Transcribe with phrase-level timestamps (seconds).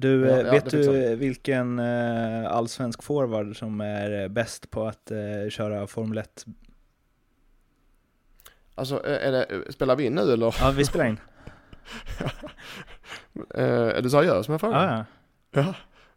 [0.00, 4.28] Du, Ja, eh, ja, vet det fixar du vilken eh, allsvensk forward som är eh,
[4.28, 5.12] bäst på att
[5.48, 6.46] köra Formel 1?
[8.74, 10.54] Alltså, är det, spelar vi in nu eller?
[10.60, 11.20] Ja, vi spelar in.
[13.54, 14.82] Är du seriös med frågan?
[14.82, 15.04] ja,
[15.50, 15.74] ja.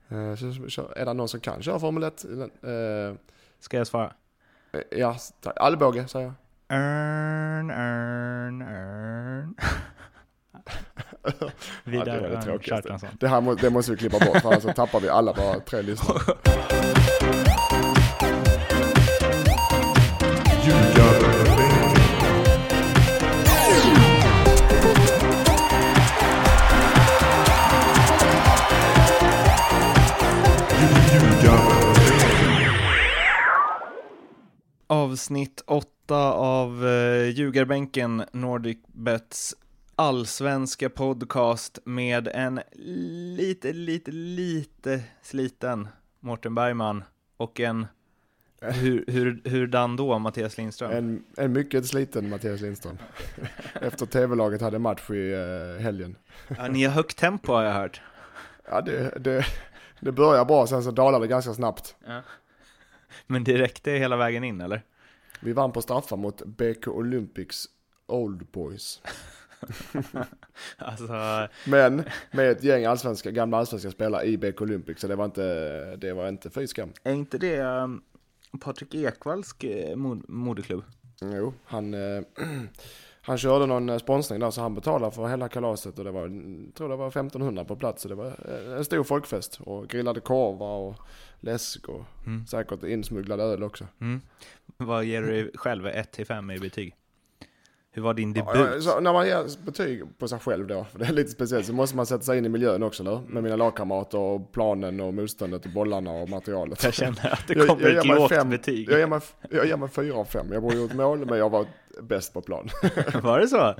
[0.08, 0.38] Ja.
[0.38, 2.26] Så, så, är det någon som kan köra Formel 1?
[2.26, 3.16] Eh,
[3.60, 4.14] Ska jag svara?
[4.92, 5.18] ja.
[5.56, 6.34] Allbåge säger jag.
[6.78, 9.56] Örn, örn, örn.
[11.84, 13.10] Vidar det var det tråkigaste.
[13.20, 15.82] Det här må, det måste vi klippa bort för annars tappar vi alla våra tre
[15.82, 16.20] lyssnare.
[34.88, 39.56] Avsnitt 8 av uh, Ljugarbänken, Nordic Bets
[39.96, 42.62] allsvenska podcast med en
[43.36, 45.88] lite, lite, lite sliten
[46.20, 47.04] Mårten Bergman
[47.38, 47.88] och en
[48.62, 50.92] hur, hur, hurdan då Mattias Lindström?
[50.92, 52.98] En, en mycket sliten Mattias Lindström.
[53.82, 56.16] Efter tv-laget hade match i eh, helgen.
[56.58, 58.02] Ja, ni har högt tempo har jag hört.
[58.66, 59.46] Ja, det, det,
[60.00, 61.96] det börjar bra, sen så dalar det ganska snabbt.
[62.06, 62.22] Ja.
[63.28, 64.82] Men det räckte hela vägen in eller?
[65.40, 67.66] Vi vann på straffar mot BK Olympics
[68.08, 69.02] Old Boys.
[70.78, 75.26] Alltså, Men med ett gäng allsvenska, gamla allsvenska spelare i BK Olympics, så det var
[75.26, 76.94] inte, det var inte fy skam.
[77.04, 78.02] är inte det um,
[78.62, 80.84] Patrik Ekwalls eh, mod- moderklubb?
[81.22, 82.22] Jo, han, eh,
[83.22, 86.22] han körde någon eh, sponsring där så han betalade för hela kalaset och det var,
[86.22, 88.02] jag tror det var 1500 på plats.
[88.02, 88.34] Så det var
[88.78, 90.96] en stor folkfest och grillade korvar och
[91.40, 92.46] läsk och Mm.
[92.48, 93.88] säkert insmugglad öl också.
[94.02, 94.22] Mm.
[94.78, 96.96] Vad ger du själv 1-5 i betyg?
[97.96, 98.52] Hur var din debut?
[98.56, 101.66] Ja, så när man ger betyg på sig själv då, för det är lite speciellt,
[101.66, 103.20] så måste man sätta sig in i miljön också eller?
[103.28, 106.84] Med mina lagkamrater och planen och motståndet och bollarna och materialet.
[106.84, 108.90] Jag känner att det Jag- kommer jag ger ett lågt fem- betyg.
[108.92, 109.20] Jag ger mig,
[109.50, 110.48] jag ger mig fyra av fem.
[110.52, 111.66] Jag borde gjort mål, men jag var
[112.02, 112.70] bäst på plan.
[113.24, 113.76] Var det så?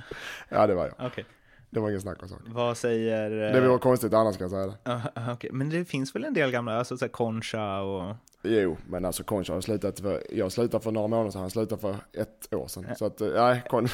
[0.50, 1.08] ja, det var jag.
[1.08, 1.26] Okej.
[1.70, 2.54] Det var ingen snack om saken.
[2.54, 3.30] Vad säger...
[3.30, 5.32] Det vore konstigt annars kan jag säga det.
[5.34, 5.50] Okej.
[5.54, 8.16] Men det finns väl en del gamla, alltså så här Concha och...
[8.44, 11.82] Jo, men alltså Concha har slutat för, jag slutade för några månader sedan, han slutade
[11.82, 12.86] för ett år sedan.
[12.98, 13.88] Så att, eh, nej, Con,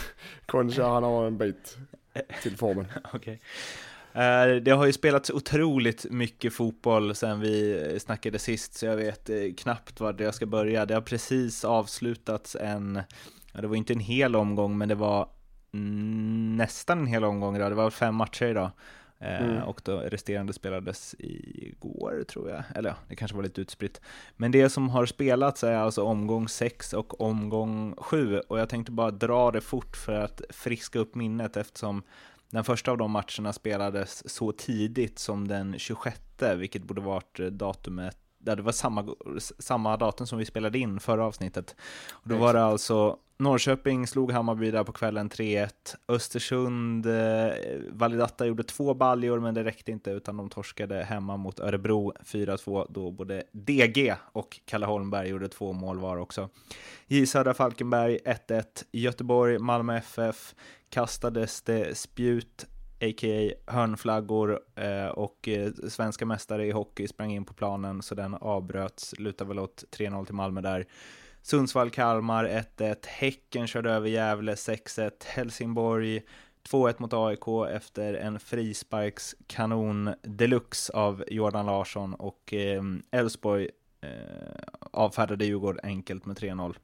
[0.45, 1.77] Concha han har en bit
[2.43, 2.85] till formen.
[3.13, 3.39] Okej.
[4.13, 9.29] Eh, Det har ju spelats otroligt mycket fotboll sen vi snackade sist, så jag vet
[9.29, 10.85] eh, knappt var jag ska börja.
[10.85, 13.01] Det har precis avslutats en,
[13.53, 15.29] ja, det var inte en hel omgång, men det var
[16.57, 17.71] nästan en hel omgång idag.
[17.71, 18.71] Det var fem matcher idag.
[19.21, 19.63] Eh, Mm.
[19.63, 22.63] Och då resterande spelades igår, tror jag.
[22.75, 24.01] Eller ja, det kanske var lite utspritt.
[24.37, 28.39] Men det som har spelats är alltså omgång 6 och omgång 7.
[28.39, 32.03] Och jag tänkte bara dra det fort för att friska upp minnet eftersom
[32.49, 36.21] den första av de matcherna spelades så tidigt som den 26,
[36.57, 39.15] vilket borde varit datumet där det var samma,
[39.59, 41.75] samma datum som vi spelade in förra avsnittet.
[42.11, 45.69] Och då var det alltså Norrköping slog Hammarby där på kvällen 3-1.
[46.07, 47.53] Östersund, eh,
[47.89, 52.85] Validatta gjorde två baljor men det räckte inte utan de torskade hemma mot Örebro 4-2
[52.89, 56.49] då både DG och Kalle Holmberg gjorde två mål var också.
[57.07, 58.63] J Södra Falkenberg 1-1.
[58.91, 60.55] Göteborg, Malmö FF
[60.89, 62.65] kastades det spjut
[63.01, 63.71] a.k.a.
[63.71, 69.19] hörnflaggor eh, och eh, svenska mästare i hockey sprang in på planen så den avbröts,
[69.19, 70.85] lutar väl åt 3-0 till Malmö där.
[71.49, 76.21] Sundsvall-Kalmar 1-1, Häcken körde över Gävle 6-1, Helsingborg
[76.69, 83.69] 2-1 mot AIK efter en frisparkskanon deluxe av Jordan Larsson och eh, Elfsborg
[84.01, 84.09] eh,
[84.91, 86.75] avfärdade Djurgården enkelt med 3-0.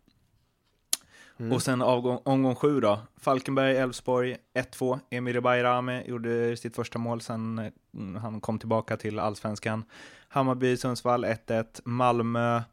[1.38, 1.52] Mm.
[1.52, 3.00] Och sen avgång, omgång sju då.
[3.18, 5.00] Falkenberg, Elfsborg 1-2.
[5.10, 9.84] Emir Bayrami gjorde sitt första mål sen mm, han kom tillbaka till allsvenskan.
[10.28, 11.82] Hammarby, Sundsvall 1-1.
[11.86, 12.64] Malmö, eh,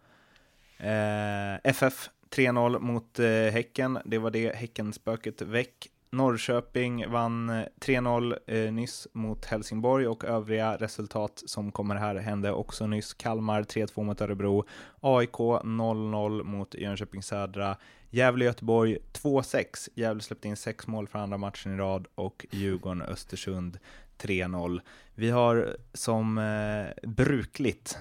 [0.83, 3.99] Eh, FF 3-0 mot eh, Häcken.
[4.05, 5.89] Det var det Häckenspöket väck.
[6.11, 12.53] Norrköping vann eh, 3-0 eh, nyss mot Helsingborg och övriga resultat som kommer här hände
[12.53, 13.15] också nyss.
[13.15, 14.65] Kalmar 3-2 mot Örebro,
[15.01, 17.77] AIK 0-0 mot Jönköping Södra,
[18.11, 19.89] Gävle-Göteborg 2-6.
[19.95, 23.79] Gävle släppte in sex mål för andra matchen i rad och Djurgården-Östersund
[24.19, 24.81] 3-0.
[25.15, 27.99] Vi har som eh, brukligt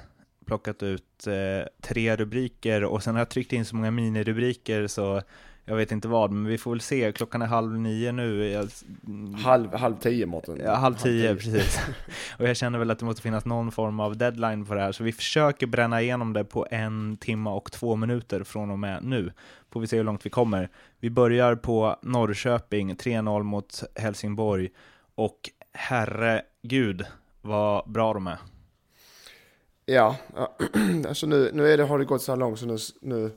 [0.51, 5.21] plockat ut eh, tre rubriker och sen har jag tryckt in så många minirubriker så
[5.65, 7.11] jag vet inte vad, men vi får väl se.
[7.11, 8.49] Klockan är halv nio nu.
[8.49, 8.69] Jag,
[9.43, 10.61] Halv, halv tio Mårten.
[10.63, 11.79] Ja, halv tio, precis.
[12.39, 14.91] Och jag känner väl att det måste finnas någon form av deadline för det här,
[14.91, 19.03] så vi försöker bränna igenom det på en timme och två minuter från och med
[19.03, 19.31] nu.
[19.69, 20.69] Får vi se hur långt vi kommer.
[20.99, 24.69] Vi börjar på Norrköping, 3-0 mot Helsingborg.
[25.15, 27.05] Och herregud,
[27.41, 28.37] vad bra de är.
[29.85, 30.15] Ja,
[31.07, 33.31] alltså nu, nu är det, har det gått så här långt så nu, nu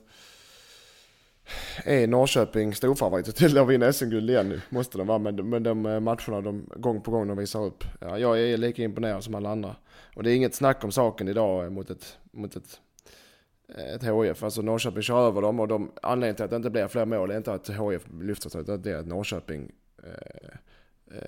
[1.83, 4.61] är Norrköping storfavoriter till att vinna SM-guld igen nu.
[4.69, 7.83] Måste de vara med, med de eh, matcherna de gång på gång de visar upp.
[8.01, 9.75] Ja, jag är lika imponerad som alla andra.
[10.15, 12.79] Och det är inget snack om saken idag eh, mot ett, mot ett,
[13.77, 14.43] eh, ett HIF.
[14.43, 17.31] Alltså Norrköping kör över dem och de, anledningen till att det inte blir fler mål
[17.31, 19.71] är inte att HIF lyfter sig utan det är att Norrköping
[20.03, 20.57] eh,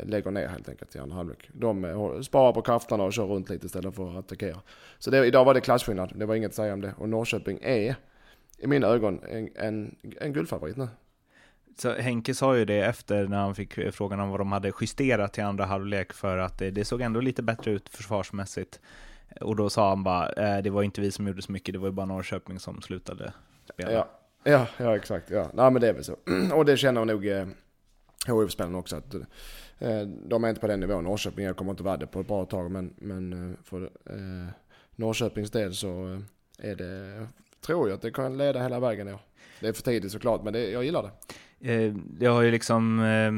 [0.04, 1.50] lägger ner helt enkelt i andra halvlek.
[1.54, 4.62] De eh, sparar på krafterna och kör runt lite istället för att attackera.
[5.00, 6.94] Så det, idag var det klasskillnad, det var inget att säga om det.
[6.98, 7.95] Och Norrköping är
[8.57, 10.88] i mina ögon en, en, en guldfavorit nu.
[11.78, 15.38] Så Henke sa ju det efter när han fick frågan om vad de hade justerat
[15.38, 18.80] i andra halvlek för att det, det såg ändå lite bättre ut försvarsmässigt.
[19.42, 21.80] Och då sa han bara, eh, det var inte vi som gjorde så mycket, det
[21.80, 23.34] var ju bara Norrköping som slutade
[23.74, 23.92] spela.
[23.92, 24.07] Ja,
[24.44, 25.30] ja, ja exakt.
[25.30, 25.50] Ja.
[25.54, 26.16] Nej men det är väl så.
[26.54, 27.48] Och det känner nog eh,
[28.28, 29.22] HIF-spelarna också att eh,
[29.79, 31.03] Eh, de är inte på den nivån.
[31.03, 34.47] Norrköping kommer inte vara det på ett bra tag men, men eh, för eh,
[34.95, 36.19] Norrköpings del så eh,
[36.71, 37.27] är det
[37.62, 39.07] tror jag att det kan leda hela vägen.
[39.07, 39.19] Ja.
[39.59, 41.12] Det är för tidigt såklart, men det, jag gillar det.
[41.95, 43.00] Det har ju liksom...
[43.00, 43.31] Eh,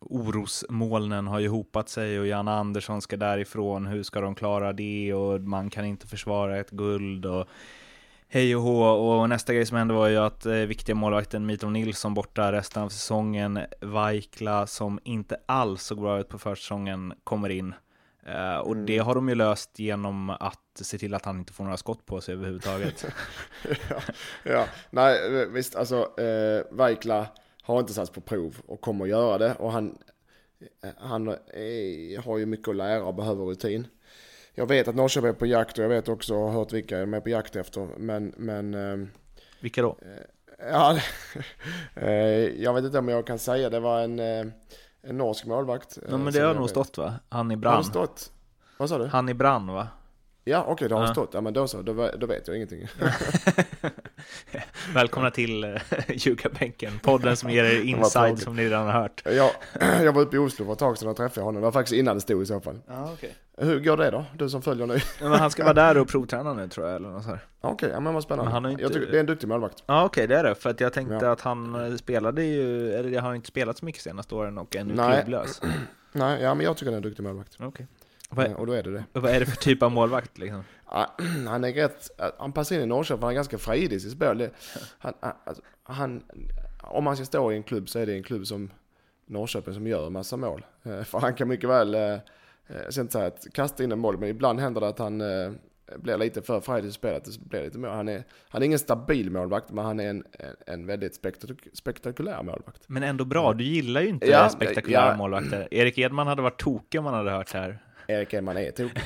[0.00, 3.86] orosmolnen har ju hopat sig och Janne Andersson ska därifrån.
[3.86, 5.14] Hur ska de klara det?
[5.14, 7.26] Och man kan inte försvara ett guld.
[7.26, 7.48] och
[8.32, 8.82] hej och hå.
[8.82, 12.82] Och nästa grej som hände var ju att eh, viktiga målvakten Mito Nilsson borta resten
[12.82, 13.58] av säsongen.
[13.80, 17.74] Vaikla som inte alls såg bra ut på försäsongen kommer in.
[18.26, 18.86] Uh, och mm.
[18.86, 22.06] det har de ju löst genom att se till att han inte får några skott
[22.06, 23.04] på sig överhuvudtaget.
[23.88, 24.00] ja,
[24.44, 27.26] ja, nej visst alltså eh, Vaikla
[27.62, 29.54] har inte satts på prov och kommer att göra det.
[29.54, 29.98] Och han,
[30.82, 33.86] eh, han är, har ju mycket att lära och behöver rutin.
[34.54, 36.98] Jag vet att Norrköping är på jakt och jag vet också och har hört vilka
[36.98, 37.88] de är på jakt efter.
[37.96, 39.08] Men, men eh,
[39.60, 39.96] vilka då?
[40.02, 40.98] Eh, ja,
[42.56, 43.70] jag vet inte om jag kan säga.
[43.70, 44.20] Det var en
[45.02, 45.98] en norsk målvakt.
[46.10, 47.14] Ja, men det har nog stått va?
[47.28, 47.74] Han i Brann.
[47.74, 48.32] Har stått?
[48.78, 49.06] Vad sa du?
[49.06, 49.88] Han i Brann va?
[50.44, 51.12] Ja, okej, okay, det har ja.
[51.12, 51.34] stått.
[51.34, 52.88] Ja, men då så, då, då vet jag ingenting.
[54.94, 59.22] Välkomna till uh, Ljugarbänken, podden som ger er inside som ni redan har hört.
[59.24, 59.50] Ja,
[60.02, 61.60] jag var uppe i Oslo för ett tag sedan och träffade honom.
[61.60, 62.78] Det var faktiskt innan det stod i så fall.
[62.86, 63.30] Ja, okay.
[63.56, 64.24] Hur går det då?
[64.38, 64.98] Du som följer nu?
[65.20, 67.72] Ja, men han ska vara där och provträna nu tror jag, eller något så Okej,
[67.72, 68.52] okay, ja, men vad spännande.
[68.52, 68.82] Men han inte...
[68.82, 69.82] jag tycker, det är en duktig målvakt.
[69.86, 70.54] Ja, okej, okay, det är det.
[70.54, 71.32] För att jag tänkte ja.
[71.32, 74.76] att han eh, spelade ju, eller jag har inte spelat så mycket senaste åren och
[74.76, 75.60] är nu klubblös.
[76.12, 77.56] Nej, ja men jag tycker han är en duktig målvakt.
[77.60, 77.86] Okej.
[78.34, 79.04] Vad, och då är det det.
[79.12, 80.64] Vad är det för typ av målvakt liksom?
[81.48, 84.48] han är rätt, han passar in i Norrköping, han är ganska frejdig i sitt spel.
[84.98, 86.22] Han, alltså, han,
[86.80, 88.70] om han ska stå i en klubb så är det en klubb som
[89.26, 90.64] Norrköping som gör en massa mål.
[90.82, 92.00] Eh, för han kan mycket väl, eh,
[92.66, 95.20] jag ska inte säga att kasta in en mål, men ibland händer det att han
[95.20, 95.52] eh,
[95.96, 97.24] blir lite för frejdig i spelet.
[97.24, 97.90] Det blir lite mål.
[97.90, 100.24] Han, är, han är ingen stabil målvakt, men han är en,
[100.66, 102.82] en, väldigt spektak spektakulär målvakt.
[102.86, 105.16] Men ändå bra, du gillar ju inte ja, spektakulära ja.
[105.16, 105.68] målvakter.
[105.70, 107.78] Erik Edman hade varit tokig om man hade hört det här.
[108.12, 109.02] Erik Edman är tokig.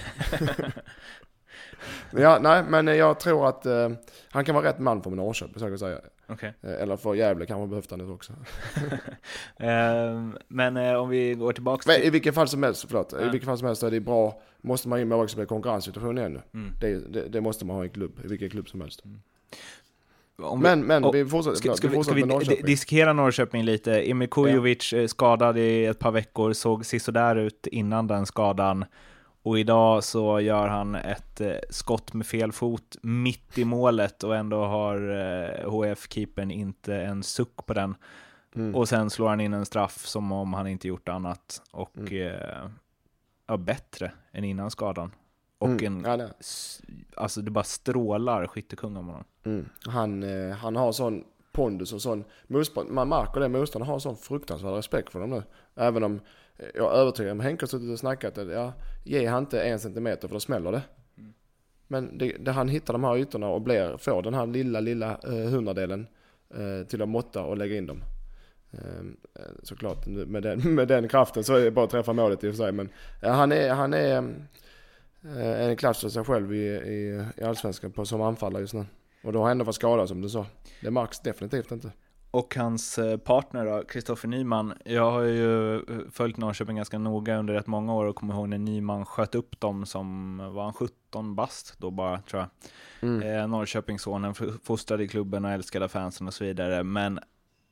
[2.11, 3.91] ja, nej, men jag tror att uh,
[4.31, 6.01] han kan vara rätt man för Norrköping, så jag säga.
[6.29, 6.51] Okay.
[6.65, 8.33] Uh, eller för Gävle kanske behövt han det också.
[8.33, 11.93] uh, men om vi går tillbaka till...
[11.93, 13.13] Men I vilket fall som helst, förlåt.
[13.13, 16.19] I vilket fall som helst är det bra, måste man in målvakt som är konkurrenssituation
[16.19, 16.73] igen mm.
[16.81, 19.05] det, det, det, måste man ha i en klubb, i vilken klubb som helst.
[19.05, 19.21] Mm.
[20.39, 22.67] Vi, men, men och, vi fortsätter, ska, ska vi, ska vi Norrköping.
[22.67, 24.01] diskera Norrköping lite?
[24.01, 25.09] Emil Kujovic ja.
[25.09, 28.85] skadad i ett par veckor, såg sisådär ut innan den skadan.
[29.43, 34.37] Och idag så gör han ett eh, skott med fel fot mitt i målet och
[34.37, 37.95] ändå har eh, HF-keepern inte en suck på den.
[38.57, 38.75] Mm.
[38.75, 41.63] Och sen slår han in en straff som om han inte gjort annat.
[41.71, 42.27] Och mm.
[42.27, 42.69] eh,
[43.47, 45.13] ja, bättre än innan skadan.
[45.59, 46.05] Och mm.
[46.05, 46.29] en, ja,
[47.17, 49.25] alltså det bara strålar skyttekung om honom.
[49.45, 49.69] Mm.
[49.87, 52.91] Han, eh, han har sån pondus och sån motstånd.
[52.91, 55.43] Man märker det, motståndaren har sån fruktansvärd respekt för dem nu.
[55.75, 56.21] Även om
[56.75, 58.73] jag är övertygad om Henke har suttit och snackat att ja,
[59.05, 60.83] ge han inte en centimeter för då smäller det.
[61.19, 61.35] Mm.
[61.87, 65.19] Men det, det, han hittar de här ytorna och blir, får den här lilla, lilla
[65.25, 66.07] eh, hundradelen
[66.55, 68.03] eh, till att måtta och lägga in dem.
[68.73, 72.45] Ehm, eh, såklart med den, med den kraften så är det bara att träffa målet
[72.45, 72.73] i och för sig.
[72.73, 72.89] Men
[73.23, 74.35] eh, han är, han är
[75.39, 78.87] en klass för sig själv i, i, i Allsvenskan på, som anfallare just nu.
[79.25, 80.47] Och då har han ändå varit skadad som du sa.
[80.83, 81.93] Det märks definitivt inte
[82.37, 84.75] och hans eh, partner då, Kristoffer Nyman.
[84.85, 85.81] Jag har ju eh,
[86.13, 89.61] följt Norrköping ganska noga under rätt många år och kommer ihåg när Nyman sköt upp
[89.61, 92.51] dem som, var han 17 bast då bara tror jag.
[93.11, 93.23] Mm.
[93.23, 96.83] Eh, Norrköpingssonen, fostrad i klubben och älskade fansen och så vidare.
[96.83, 97.21] Men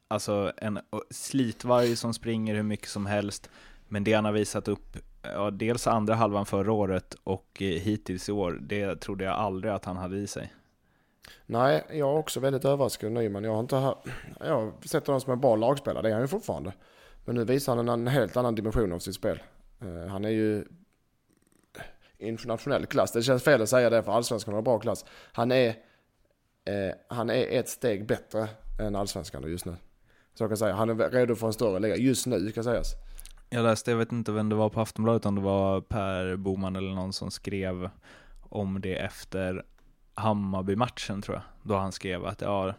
[0.09, 0.79] alltså en
[1.11, 3.51] slitvarg som springer hur mycket som helst.
[3.89, 8.29] Men det han har visat upp, ja, dels andra halvan förra året och eh, hittills
[8.29, 10.53] i år, det trodde jag aldrig att han hade i sig.
[11.47, 13.45] Nej, jag är också väldigt överraskad av Nyman.
[13.45, 13.95] Jag har, inte,
[14.41, 16.73] jag har sett honom som en bra lagspelare, det är han ju fortfarande.
[17.25, 19.43] Men nu visar han en helt annan dimension av sitt spel.
[19.81, 20.65] Eh, han är ju
[22.19, 23.13] internationell klass.
[23.13, 25.05] Det känns fel att säga det för allsvenskan har bra klass.
[25.33, 25.69] Han är,
[26.65, 28.49] eh, han är ett steg bättre
[28.81, 29.77] än allsvenskan just nu.
[30.35, 30.75] Så jag kan säga.
[30.75, 32.95] Han är redo för en större liga just nu kan sägas.
[33.55, 36.77] Jag läste, jag vet inte vem det var på Aftonbladet, om det var Per Boman
[36.77, 37.91] eller någon som skrev
[38.41, 39.65] om det efter
[40.15, 41.43] Hammarby-matchen tror jag.
[41.63, 42.75] Då han skrev att ja,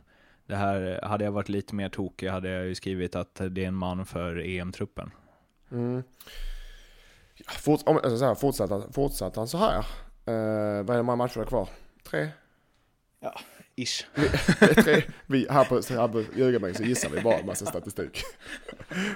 [0.45, 3.67] det här, hade jag varit lite mer tokig hade jag ju skrivit att det är
[3.67, 5.11] en man för EM-truppen.
[5.71, 6.03] Mm.
[7.47, 9.77] Fort, om, alltså så här, fortsatte, fortsatte han så här,
[10.25, 11.69] eh, vad är det många matcher kvar?
[12.03, 12.29] Tre?
[13.19, 13.39] Ja,
[13.75, 14.05] ish.
[14.85, 18.23] Vi, vi, här på, här på Ljugarbänk så gissar vi bara en massa statistik.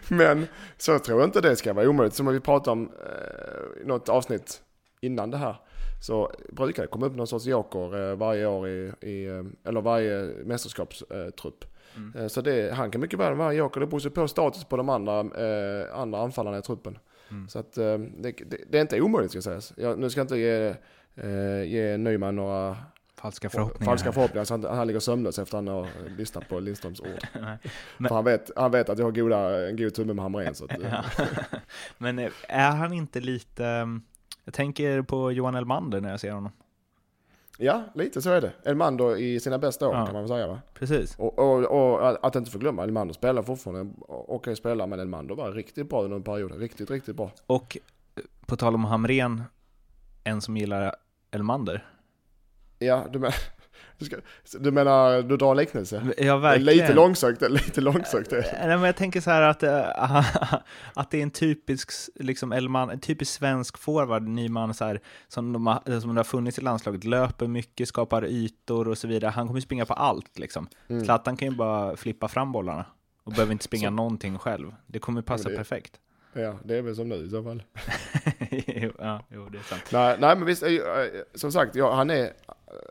[0.08, 0.48] Men
[0.78, 2.16] så tror jag inte det ska vara omöjligt.
[2.16, 4.62] Som vi pratade om eh, något avsnitt
[5.02, 5.56] innan det här.
[6.02, 9.82] Så brukar det komma upp någon sorts joker eh, varje år i, i eh, eller
[9.82, 11.66] varje mästerskapstrupp.
[11.96, 12.14] Mm.
[12.16, 13.80] Eh, så det, han kan mycket väl vara joker.
[13.80, 16.98] Det beror på status på de andra, eh, andra anfallarna i truppen.
[17.32, 17.48] Mm.
[17.48, 19.74] Så att eh, det, det, det, är inte omöjligt ska sägas.
[19.78, 20.76] Jag, nu ska jag inte ge,
[21.16, 22.78] eh, ge Nyman några
[23.20, 23.86] falska förhoppningar.
[23.86, 27.28] Falska förhoppningar så han, han ligger sömnlös efter att han har lyssnat på Lindströms ord.
[27.98, 30.54] Men, För han vet, han vet att jag har goda, en god tumme med Hamrén.
[30.92, 31.04] Ja.
[31.98, 33.64] Men är han inte lite,
[34.46, 36.52] jag tänker på Johan Elmander när jag ser honom.
[37.58, 38.52] Ja, lite så är det.
[38.64, 40.06] Elmander i sina bästa år ja.
[40.06, 40.62] kan man väl säga va?
[40.74, 41.16] Precis.
[41.16, 45.52] Och, och, och att inte förglömma, Elmander spelar fortfarande okej okay, spelare, men Elmander var
[45.52, 46.60] riktigt bra under en period.
[46.60, 47.32] Riktigt, riktigt bra.
[47.46, 47.78] Och
[48.46, 49.44] på tal om Hamren,
[50.24, 50.96] en som gillar
[51.32, 51.86] Elmander.
[52.80, 53.36] Ja, du menar,
[53.98, 54.16] du, ska,
[54.60, 56.14] du menar, du drar liknelse?
[56.18, 56.78] Ja, verkligen.
[56.78, 58.32] Lite långsökt, lite långsökt.
[58.32, 60.26] Nej, men jag tänker så här att, äh,
[60.94, 65.54] att det är en typisk, liksom, Elman, en typisk svensk forward, Nyman, så här, som,
[65.54, 69.30] de har, som det har funnits i landslaget, löper mycket, skapar ytor och så vidare.
[69.30, 70.68] Han kommer springa på allt liksom.
[70.88, 71.06] Mm.
[71.06, 72.86] Zlatan kan ju bara flippa fram bollarna
[73.24, 73.94] och behöver inte springa så.
[73.94, 74.76] någonting själv.
[74.88, 76.00] Det kommer passa det, perfekt.
[76.34, 77.64] Ja, det är väl som nu i så fall.
[79.00, 79.84] ja, jo, det är sant.
[79.92, 80.64] Nej, nej men visst,
[81.36, 82.34] som sagt, ja, han är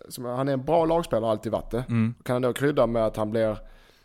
[0.08, 1.84] som, han är en bra lagspelare alltid varit det.
[1.88, 2.14] Mm.
[2.22, 3.56] Kan han då krydda med att han blir,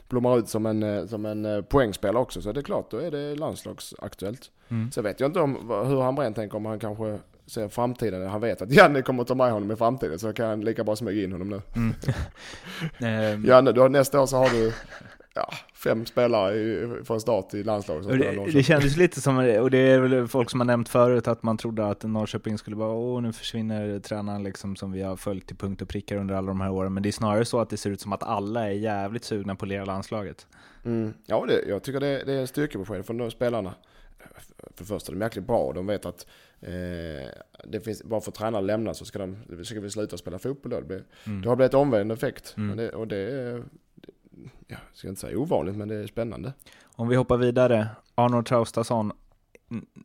[0.09, 2.97] blommar ut som en, eh, som en eh, poängspelare också så är det klart, då
[2.97, 4.51] är det landslagsaktuellt.
[4.69, 4.91] Mm.
[4.91, 8.27] Så vet jag inte om hur Hamrén tänker, om han kanske ser framtiden.
[8.27, 10.83] Han vet att Janne kommer att ta med honom i framtiden så kan han lika
[10.83, 11.61] bra smyga in honom nu.
[11.75, 11.93] Mm.
[13.33, 13.45] Ehm.
[13.45, 14.73] Janne, du nästa år så har du
[15.33, 18.03] ja, fem spelare i, från start i landslaget.
[18.03, 21.27] Som det, det kändes lite som, och det är väl folk som har nämnt förut,
[21.27, 25.15] att man trodde att Norrköping skulle vara, åh nu försvinner tränaren liksom som vi har
[25.15, 26.93] följt till punkt och prickar under alla de här åren.
[26.93, 29.55] Men det är snarare så att det ser ut som att alla är jävligt sugna
[29.55, 30.47] på att leda landslaget.
[30.85, 31.13] Mm.
[31.25, 33.73] Ja, det, jag tycker det, det är styrkebesked från de spelarna.
[34.57, 35.71] För det första, de är jäkligt bra.
[35.73, 36.27] De vet att
[36.61, 37.29] eh,
[37.63, 40.71] det finns, bara för att tränare lämnar så ska de ska vi sluta spela fotboll.
[40.71, 40.79] Då.
[40.79, 41.41] Det, blir, mm.
[41.41, 42.53] det har blivit omvänd effekt.
[42.57, 42.77] Mm.
[42.77, 43.63] Det, och det,
[44.67, 46.53] jag ska inte säga ovanligt, men det är spännande.
[46.95, 49.11] Om vi hoppar vidare, Arnold Traustason,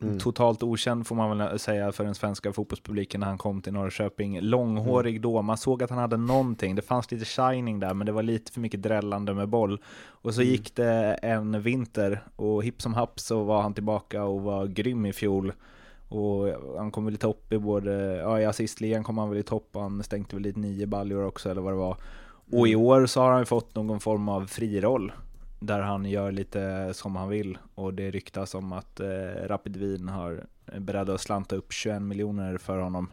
[0.01, 0.19] mm.
[0.19, 4.41] totalt okänd får man väl säga för den svenska fotbollspubliken när han kom till Norrköping.
[4.41, 5.21] Långhårig mm.
[5.21, 8.23] då, man såg att han hade någonting, det fanns lite shining där, men det var
[8.23, 9.81] lite för mycket drällande med boll.
[10.07, 10.51] Och så mm.
[10.51, 15.05] gick det en vinter och hipp som happ så var han tillbaka och var grym
[15.05, 15.53] i fjol.
[16.09, 19.43] Och han kom väl i topp i både, ja i assistligan kom han väl i
[19.43, 21.97] topp, han stänkte väl dit nio baljor också eller vad det var.
[22.51, 25.11] Och i år så har han fått någon form av friroll
[25.59, 29.07] där han gör lite som han vill och det ryktas om att eh,
[29.47, 33.11] Rapid Wien har är beredda att slanta upp 21 miljoner för honom.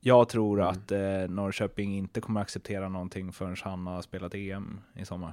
[0.00, 0.70] Jag tror mm.
[0.70, 5.32] att eh, Norrköping inte kommer acceptera någonting förrän han har spelat EM i sommar.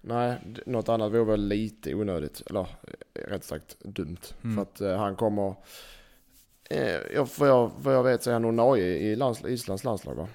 [0.00, 4.16] Nej, något annat vore väl lite onödigt, eller eh, rätt sagt dumt.
[4.42, 4.56] Mm.
[4.56, 5.54] För att eh, han kommer,
[6.70, 10.14] eh, jag, vad, jag, vad jag vet så är han ordinarie i lands, Islands landslag
[10.14, 10.28] va?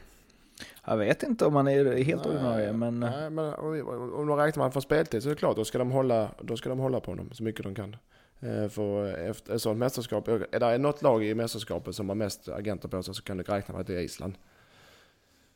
[0.88, 3.00] Jag vet inte om han är helt ordinarie, men...
[3.00, 5.92] Nej, men om de räknar man för speltid så är det klart, då ska de
[5.92, 7.96] hålla, då ska de hålla på honom så mycket de kan.
[8.40, 12.50] Eh, för efter ett sånt mästerskap, är det något lag i mästerskapet som har mest
[12.50, 14.36] agenter på sig så kan du räkna med att det är Island.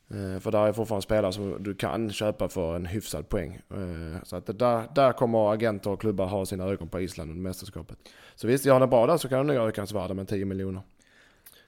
[0.10, 3.62] Eh, för där är fortfarande spelare som du kan köpa för en hyfsad poäng.
[3.70, 7.44] Eh, så att där, där kommer agenter och klubbar ha sina ögon på Island under
[7.44, 7.98] mästerskapet.
[8.36, 10.28] Så visst, gör han det bra där så kan han nog öka hans värde med
[10.28, 10.82] 10 miljoner.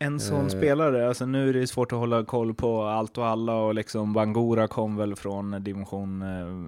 [0.03, 0.48] En sån eh.
[0.48, 4.13] spelare, alltså nu är det svårt att hålla koll på allt och alla och liksom
[4.13, 6.22] Bangura kom väl från division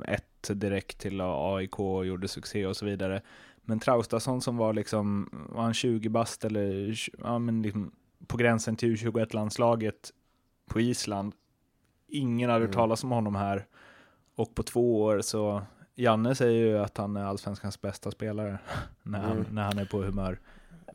[0.03, 3.21] 1 eh, direkt till AIK och gjorde succé och så vidare.
[3.61, 7.91] Men Traustason som var liksom, var han 20 bast eller ja, men liksom
[8.27, 10.11] på gränsen till U21-landslaget
[10.69, 11.33] på Island.
[12.07, 12.77] Ingen hade hört mm.
[12.77, 13.65] talas om honom här.
[14.35, 15.61] Och på två år så,
[15.95, 18.59] Janne säger ju att han är allsvenskans bästa spelare
[19.03, 19.47] när, han, mm.
[19.51, 20.39] när han är på humör.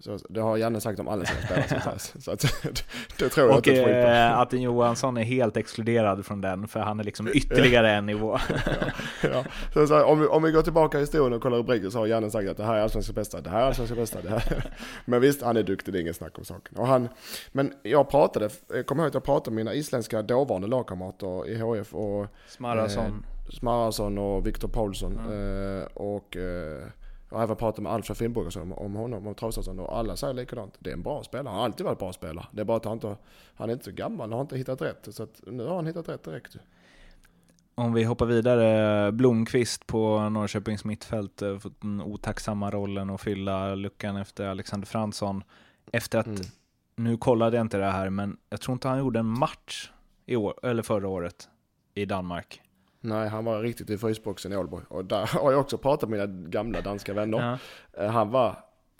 [0.01, 1.99] Så det har Janne sagt om alla sina spelare.
[2.19, 2.41] så, att,
[3.19, 7.01] det tror jag Och inte eh, Atten Johansson är helt exkluderad från den, för han
[7.01, 8.39] är liksom ytterligare en nivå.
[9.23, 9.45] ja.
[9.75, 12.07] så, så, om, vi, om vi går tillbaka i historien och kollar rubriker så har
[12.07, 14.73] Janne sagt att det här är allsvenska bästa, det här är allsvenska bästa, det här.
[15.05, 16.79] Men visst, han är duktig, det är ingen snack om saken.
[16.79, 17.09] Och han,
[17.53, 21.59] men jag pratade, jag kommer ihåg att jag pratade med mina isländska dåvarande lagkamrater i
[21.59, 23.05] HF och Smarason.
[23.05, 25.19] Eh, Smarason och Viktor Paulsson.
[25.19, 25.81] Mm.
[25.81, 26.87] Eh, och eh,
[27.31, 30.77] jag har även pratat med Alfred Finnbogason om honom, om Traustason och alla säger likadant.
[30.79, 32.47] Det är en bra spelare, han har alltid varit bra spelare.
[32.51, 33.17] Det är bara att han inte,
[33.55, 35.09] han är inte så gammal, han har inte hittat rätt.
[35.11, 36.57] Så att nu har han hittat rätt direkt.
[37.75, 43.75] Om vi hoppar vidare, Blomqvist på Norrköpings mittfält, eh, fått den otacksamma rollen att fylla
[43.75, 45.45] luckan efter Alexander Fransson.
[45.93, 46.41] Efter att, mm.
[46.97, 49.91] nu kollade jag inte det här, men jag tror inte han gjorde en match
[50.27, 51.49] i år, eller förra året
[51.95, 52.63] i Danmark.
[53.01, 54.85] Nej, han var riktigt i frysboxen i Ålborg.
[54.89, 57.59] Och där har jag också pratat med mina gamla danska vänner.
[57.93, 58.05] Ja.
[58.05, 58.57] Eh, han, var,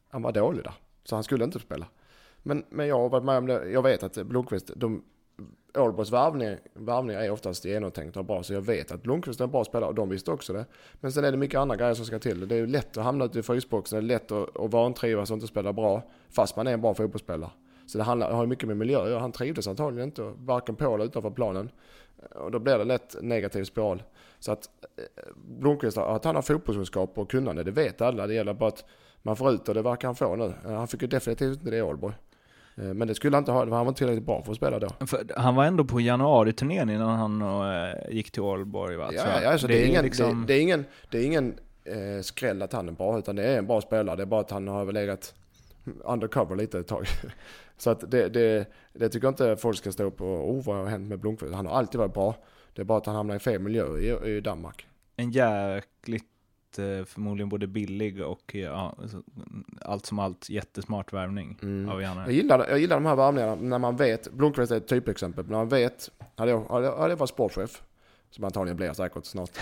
[0.09, 0.75] han var dålig där,
[1.05, 1.87] så han skulle inte spela.
[2.43, 5.05] Men, men jag har varit med om det, jag vet att Blomqvist, de,
[5.75, 9.51] Ålborgs värvningar, värvningar är oftast genomtänkta och bra, så jag vet att Blomqvist är en
[9.51, 10.65] bra spelare och de visste också det.
[10.95, 12.49] Men sen är det mycket andra grejer som ska till.
[12.49, 15.35] Det är lätt att hamna ute i frysboxen, det är lätt att, att vantrivas och
[15.35, 17.51] inte spela bra, fast man är en bra fotbollsspelare.
[17.87, 19.21] Så det handlar, har mycket med miljö göra.
[19.21, 21.71] Han trivdes antagligen inte, varken på eller utanför planen.
[22.35, 24.03] Och då blir det lätt negativ spiral.
[24.39, 25.05] Så att eh,
[25.37, 28.27] Blomqvist, att han har fotbollskunskap och kunnande, det vet alla.
[28.27, 28.85] Det gäller bara att
[29.23, 30.53] man får ut och det verkar han få nu.
[30.67, 32.15] Eh, han fick ju definitivt inte det i Ålborg.
[32.77, 34.79] Eh, men det skulle han inte ha, han var inte tillräckligt bra för att spela
[34.79, 34.89] då.
[35.07, 37.65] För han var ändå på januari-turnén innan han
[38.11, 39.11] gick till Ålborg va?
[39.13, 40.41] Ja, ja alltså det, det, är ingen, liksom...
[40.41, 43.45] det, det, är ingen, det är ingen äh, skräll att han är bra, utan det
[43.45, 44.17] är en bra spelare.
[44.17, 45.35] Det är bara att han har legat
[46.05, 47.07] undercover lite ett tag.
[47.77, 50.87] Så att det, det, det tycker jag inte folk ska stå på, oh vad har
[50.87, 51.55] hänt med Blomqvist?
[51.55, 52.35] Han har alltid varit bra.
[52.73, 54.87] Det är bara att han hamnar i fel miljö i, i Danmark.
[55.17, 58.97] En jäkligt, eh, förmodligen både billig och ja,
[59.81, 61.89] allt som allt jättesmart värvning mm.
[61.89, 62.21] av Janne.
[62.21, 65.57] Jag gillar, jag gillar de här värvningarna när man vet, Blomqvist är ett typexempel, när
[65.57, 67.83] man vet, hade jag, hade jag varit sportchef,
[68.31, 69.51] som antagligen blir säkert snart.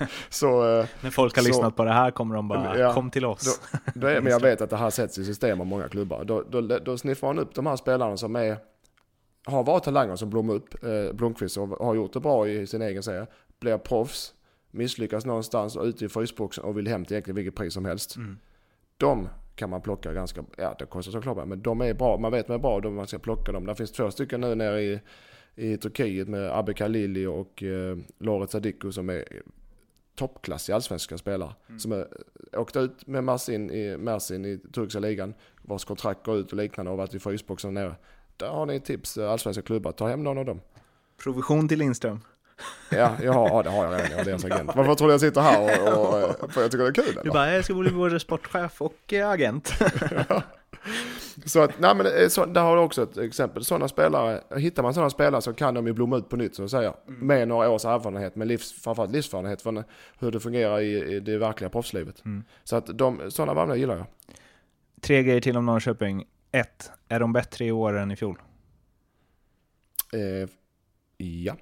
[0.30, 3.10] så, eh, När folk har så, lyssnat på det här kommer de bara, ja, kom
[3.10, 3.60] till oss.
[3.74, 6.24] Då, då är, men jag vet att det här sätts i system av många klubbar.
[6.24, 8.58] Då, då, då sniffar man upp de här spelarna som är,
[9.44, 10.84] har varit talanger som blommar upp.
[10.84, 13.26] Eh, Blomqvist och har gjort det bra i sin egen serie.
[13.60, 14.34] Blir proffs,
[14.70, 18.16] misslyckas någonstans och ute i frysboxen och vill hem till egentligen vilket pris som helst.
[18.16, 18.38] Mm.
[18.96, 22.48] De kan man plocka ganska, ja det kostar såklart men de är bra, man vet
[22.48, 23.66] man är bra då man ska plocka dem.
[23.66, 25.00] Det finns två stycken nu nere i
[25.56, 29.24] i Turkiet med Abbe Khalili och eh, Loret Sadiku som är
[30.14, 31.54] toppklass i allsvenska spelare.
[31.68, 31.78] Mm.
[31.78, 32.06] Som är,
[32.52, 36.90] åkt ut med Mersin i, Mersin i turkiska ligan, vars kontrakt går ut och liknande
[36.90, 37.94] och varit i frysboxen nere.
[38.36, 40.60] Där har ni tips, eh, allsvenska klubbar, ta hem någon av dem.
[41.22, 42.20] Provision till Lindström.
[42.90, 44.10] Ja, jag har, ja, det har jag redan.
[44.10, 44.70] Jag är deras agent.
[44.76, 47.12] Varför tror du jag sitter här och, och, och för jag tycker det är kul?
[47.12, 47.24] Eller?
[47.24, 49.72] Du bara, jag ska bli både sportchef och eh, agent.
[50.28, 50.42] ja.
[51.44, 53.64] Så att, nej men så, där har du också ett exempel.
[53.64, 56.64] Sådana spelare, hittar man sådana spelare så kan de ju blomma ut på nytt, så
[56.64, 56.94] att säga.
[57.08, 57.26] Mm.
[57.26, 59.84] Med några års erfarenhet, med livs, framförallt livserfarenhet från
[60.18, 62.24] hur det fungerar i, i det verkliga proffslivet.
[62.24, 62.44] Mm.
[62.64, 64.06] Så att de, sådana värvningar gillar jag.
[65.00, 66.24] Tre grejer till om Norrköping.
[66.52, 68.38] Ett, är de bättre i år än i fjol?
[70.12, 70.48] Eh,
[71.26, 71.56] ja.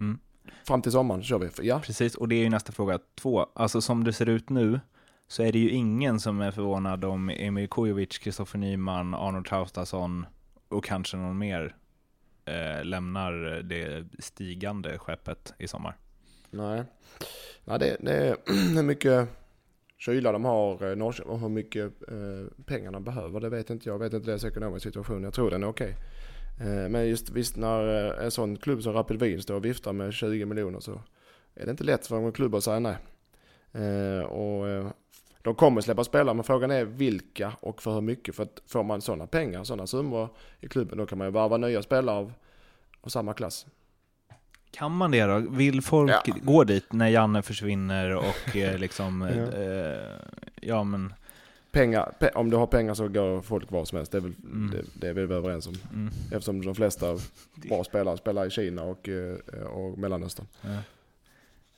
[0.00, 0.18] Mm.
[0.64, 1.80] Fram till sommaren kör vi, ja.
[1.80, 2.98] Precis, och det är ju nästa fråga.
[3.20, 4.80] Två, alltså som det ser ut nu,
[5.28, 10.26] så är det ju ingen som är förvånad om Emil Kujovic, Kristoffer Nyman, Arnold Traustason
[10.68, 11.76] och kanske någon mer
[12.44, 15.96] eh, lämnar det stigande skeppet i sommar.
[16.50, 16.84] Nej,
[17.64, 19.28] Nej det, det är mycket
[19.98, 23.94] kyla de har, eh, Norrköping, och hur mycket eh, pengarna behöver, det vet inte jag.
[23.94, 25.94] Jag vet inte deras ekonomiska situation, jag tror den är okej.
[26.60, 29.92] Eh, men just visst när eh, en sån klubb som Rapid Wien står och viftar
[29.92, 31.00] med 20 miljoner så
[31.54, 32.96] är det inte lätt för en klubb att säga nej.
[33.72, 34.86] Eh, och eh,
[35.42, 38.34] de kommer släppa spelare, men frågan är vilka och för hur mycket.
[38.34, 40.28] För att får man sådana pengar, sådana summor
[40.60, 42.32] i klubben, då kan man ju varva nya spelare av,
[43.00, 43.66] av samma klass.
[44.70, 45.38] Kan man det då?
[45.38, 46.34] Vill folk ja.
[46.42, 49.60] gå dit när Janne försvinner och eh, liksom, ja.
[49.60, 50.16] Eh,
[50.60, 51.14] ja men...
[51.70, 54.34] Pengar, pe om du har pengar så går folk var som helst, det är, väl,
[54.44, 54.70] mm.
[54.70, 55.74] det, det är vi överens om.
[55.92, 56.12] Mm.
[56.24, 57.06] Eftersom de flesta
[57.54, 60.46] bra spelare spelar i Kina och, eh, och Mellanöstern.
[60.60, 60.76] Ja.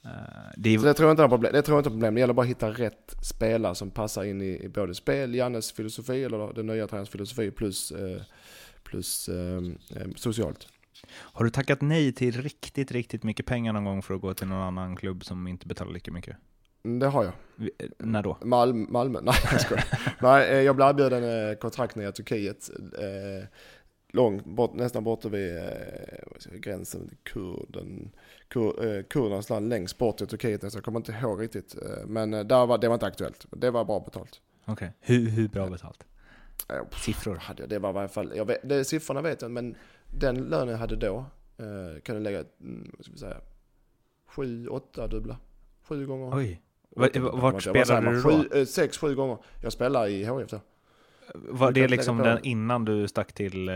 [0.07, 0.11] Uh,
[0.57, 1.53] det, så det tror jag inte är problem.
[1.53, 2.15] Det tror jag inte är problem.
[2.15, 5.73] Det gäller bara att hitta rätt spelare som passar in i, i både spel, Jannes
[5.73, 8.23] filosofi eller den nya tränarens filosofi plus, eh,
[8.83, 9.63] plus eh,
[10.17, 10.69] socialt.
[11.13, 14.47] Har du tackat nej till riktigt, riktigt mycket pengar någon gång för att gå till
[14.47, 16.37] någon annan klubb som inte betalar lika mycket?
[16.85, 17.33] Mm, det har jag.
[17.79, 18.39] Eh, när då?
[18.45, 19.21] Malmö, Malmö.
[19.25, 19.85] nej jag skojar.
[20.21, 22.71] nej, eh, jag blev erbjuden kontrakt nere i Turkiet.
[24.13, 25.65] Långt bort, nästan borta vid eh,
[26.53, 28.11] gränsen till Kurden
[28.49, 30.73] kur, eh, kurdernas land längst bort i Turkiet.
[30.73, 31.75] Så jag kommer inte ihåg riktigt.
[31.83, 33.47] Eh, men eh, där var, det var inte aktuellt.
[33.51, 34.41] Det var bra betalt.
[34.65, 34.73] Okej.
[34.73, 34.89] Okay.
[35.01, 36.05] Hur, hur bra betalt?
[36.69, 37.37] Eh, pff, Siffror.
[37.37, 37.71] hade jag?
[37.71, 40.79] Det var i varje fall, jag vet, det, siffrorna vet jag men den lönen jag
[40.79, 41.25] hade då
[41.59, 43.37] eh, kunde lägga, mm, vad ska vi säga,
[44.27, 45.39] sju, åtta dubbla.
[45.83, 46.37] Sju gånger.
[46.37, 46.63] Oj.
[46.97, 48.57] Vart spelade du Sju, då?
[48.57, 49.39] eh, Sex, sju gånger.
[49.63, 50.61] Jag spelar i HIF då.
[51.35, 53.75] Var det liksom den innan du stack till eh,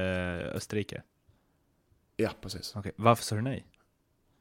[0.54, 1.02] Österrike?
[2.16, 2.76] Ja, precis.
[2.76, 3.66] Okej, Varför sa du nej?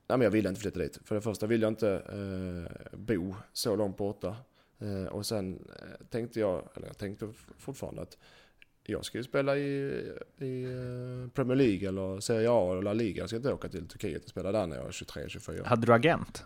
[0.08, 1.00] Nej men jag ville inte flytta dit.
[1.06, 4.36] För det första vill jag inte eh, bo så långt borta.
[4.80, 8.18] Eh, och sen eh, tänkte jag, eller jag tänkte fortfarande att
[8.84, 10.04] jag ska ju spela i,
[10.38, 13.22] i eh, Premier League eller Serie A eller La Liga.
[13.22, 15.66] Jag ska inte åka till Turkiet och spela där när jag är 23-24.
[15.66, 16.46] Hade du agent?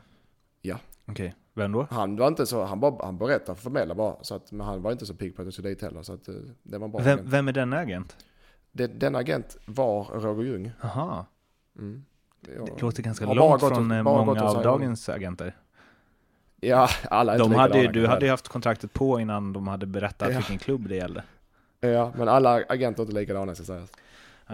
[0.68, 0.78] Ja.
[1.06, 1.88] Okej, vem då?
[1.92, 4.16] Han var inte så, han, bara, han berättade för förmedla bara.
[4.24, 6.04] Så att, men han var inte så pigg på att jag skulle dit heller.
[6.04, 7.30] Så att, eh, det var bara Vem, agent.
[7.34, 8.18] vem är den agent?
[8.72, 10.72] Det, den agent var Roger Ljung.
[10.82, 11.26] Jaha,
[11.78, 12.06] Mm.
[12.56, 15.56] Jag- det låter ganska långt gått från och- eh, många och av dagens agenter.
[16.60, 19.86] Ja, alla är De inte hade, du hade ju haft kontraktet på innan de hade
[19.86, 20.38] berättat Ja.
[20.38, 21.24] vilken klubb det gällde.
[21.80, 23.92] Ja, men alla agenter är inte likadana ska sägas.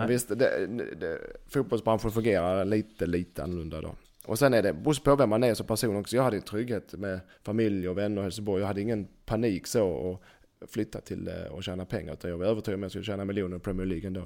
[0.08, 0.68] Visst, det,
[1.00, 3.96] det, fotbollsbranschen fungerar lite, lite annorlunda då.
[4.26, 6.16] Och sen är det, beror på vem man är som person också.
[6.16, 8.62] Jag hade en trygghet med familj och vänner i Helsingborg.
[8.62, 10.24] Jag hade ingen panik så och
[10.72, 12.14] flytta till eh, och tjäna pengar.
[12.14, 14.26] Utan jag var övertygad om att jag skulle tjäna miljoner i Premier League ändå.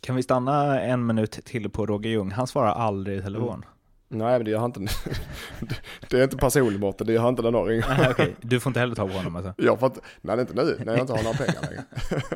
[0.00, 2.30] Kan vi stanna en minut till på Roger Ljung?
[2.30, 3.64] Han svarar aldrig i telefon.
[4.08, 4.94] Nej, men det gör han inte.
[6.10, 7.98] Det- är inte personligt borta, det gör han inte ringer.
[7.98, 8.36] Nej, okej.
[8.40, 9.54] Du får inte heller ta på honom alltså?
[9.56, 11.84] Jag får inte, nej inte nu, när jag inte har några pengar längre.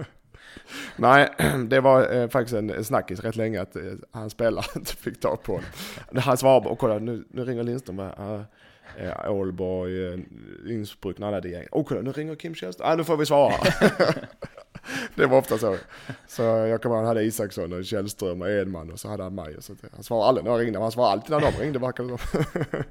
[0.97, 1.29] nej,
[1.69, 5.43] det var eh, faktiskt en snackis rätt länge att eh, han spelare inte fick tag
[5.43, 5.69] på honom.
[6.15, 8.01] Han svarade och kolla nu, nu ringer Lindström.
[8.01, 8.43] Uh,
[8.97, 11.69] eh, Ålborg, uh, eh, Innsbruck, alla det gänget.
[11.73, 12.89] Och kolla nu ringer Kim Källström.
[12.89, 13.55] Ah, nu får vi svara.
[15.15, 15.77] det var ofta så.
[16.27, 19.35] Så jag kommer ihåg han hade Isaksson och Källström och Edman och så hade han
[19.35, 19.57] mig.
[19.61, 21.51] Så att eh, han svarade aldrig när jag ringde, men han svarade alltid när de
[21.51, 22.83] ringde verkar det som.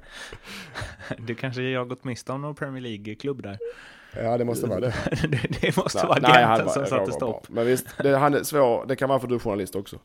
[1.26, 3.58] Du kanske jag har gått miste om någon Premier League-klubb där?
[4.16, 4.94] Ja, det måste vara det.
[5.28, 7.46] det, det måste Nej, vara nej, han agenten var- som satte stopp.
[7.48, 9.98] Men visst, det, han är svår, det kan vara för du är journalist också.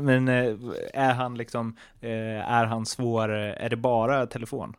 [0.00, 0.54] Men eh,
[0.94, 2.10] är han liksom, eh,
[2.52, 4.76] är han svår, är det bara telefon?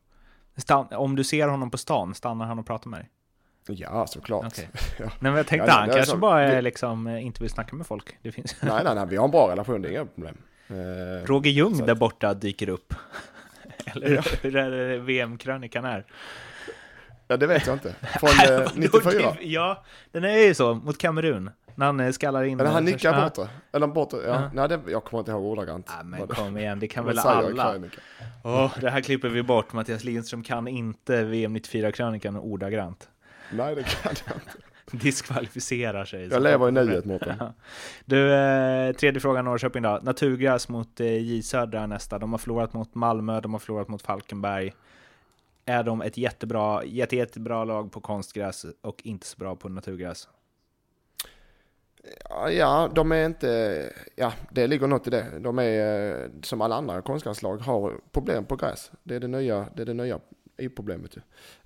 [0.57, 3.09] Stan om du ser honom på stan, stannar han och pratar med dig?
[3.67, 4.45] Ja, såklart.
[4.47, 4.69] Okej.
[4.99, 5.05] Ja.
[5.05, 7.49] Nej men jag tänkte Ja, han kanske så- bara är det- liksom, eh, inte vill
[7.51, 8.17] snacka med folk.
[8.21, 8.55] Det finns.
[8.61, 10.37] Nej, nej, nej, vi har en bra relation, det är inga problem.
[10.67, 12.93] Eh, Roger Ljung där borta dyker upp.
[13.85, 16.05] Eller hur är det VM-krönikan är?
[17.33, 17.95] Ja, det vet jag inte.
[18.19, 19.35] Från eh, 94.
[19.41, 21.49] Ja, den är ju så, mot Kamerun.
[21.75, 22.59] När han eh, skallar in...
[22.59, 23.49] Eller han eh, nickar första- borta.
[23.71, 24.29] Eller borta, ja.
[24.33, 24.49] Ja.
[24.53, 25.91] Nej, det, jag kommer inte ihåg ordagrant.
[25.97, 27.75] Ja, men det- kom igen, det kan väl alla?
[28.43, 29.73] Åh, det här klipper vi bort.
[29.73, 33.09] Mattias Lindström kan inte VM 94-krönikan ordagrant.
[33.51, 34.51] Nej, det kan jag inte.
[35.05, 36.27] Diskvalificerar sig.
[36.27, 37.35] Jag lever i nuet, Mårten.
[37.39, 37.53] Ja.
[38.05, 39.99] Du, eh, tredje frågan Norrköping då.
[40.03, 42.19] Naturgräs mot eh, J Södra nästa.
[42.19, 44.73] De har förlorat mot Malmö, de har förlorat mot Falkenberg.
[45.65, 50.29] Är de ett jättebra, jätte, jättebra lag på konstgräs och inte så bra på naturgräs?
[52.51, 53.91] Ja, de är inte...
[54.15, 55.39] Ja, det ligger något i det.
[55.39, 58.91] De är eh, som alla andra konstgräslag har problem på gräs.
[59.03, 60.19] Det är det nya, det är det nya
[60.57, 61.21] i problemet ju.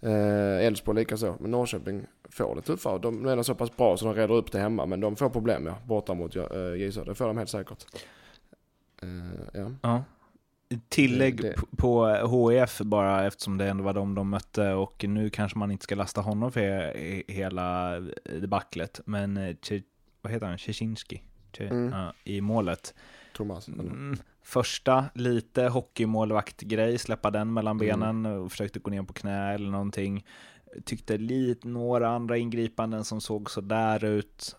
[0.09, 2.99] Eh, Elfsborg likaså, men Norrköping får det tuffare.
[2.99, 5.65] De är så pass bra så de reder upp det hemma, men de får problem
[5.65, 7.09] ja, borta mot uh, J Södra.
[7.09, 7.85] Det får de helt säkert.
[9.01, 9.71] Eh, ja.
[9.81, 10.03] Ja.
[10.89, 12.07] Tillägg Det- på
[12.51, 15.95] HIF bara eftersom det ändå var de de mötte och nu kanske man inte ska
[15.95, 17.99] lasta honom för he- hela
[18.41, 18.99] debaclet.
[19.05, 19.55] Men eh,
[20.21, 20.57] vad heter han?
[20.57, 21.21] Czecinski
[21.59, 21.91] Mm.
[21.93, 22.93] ja, i målet.
[23.33, 23.67] Thomas.
[23.67, 27.99] Mm, första lite hockeymålvaktgrej, släppa den mellan Mm.
[27.99, 30.25] benen och försökte gå ner på knä eller någonting.
[30.85, 34.55] Tyckte lite några andra ingripanden som såg så där ut.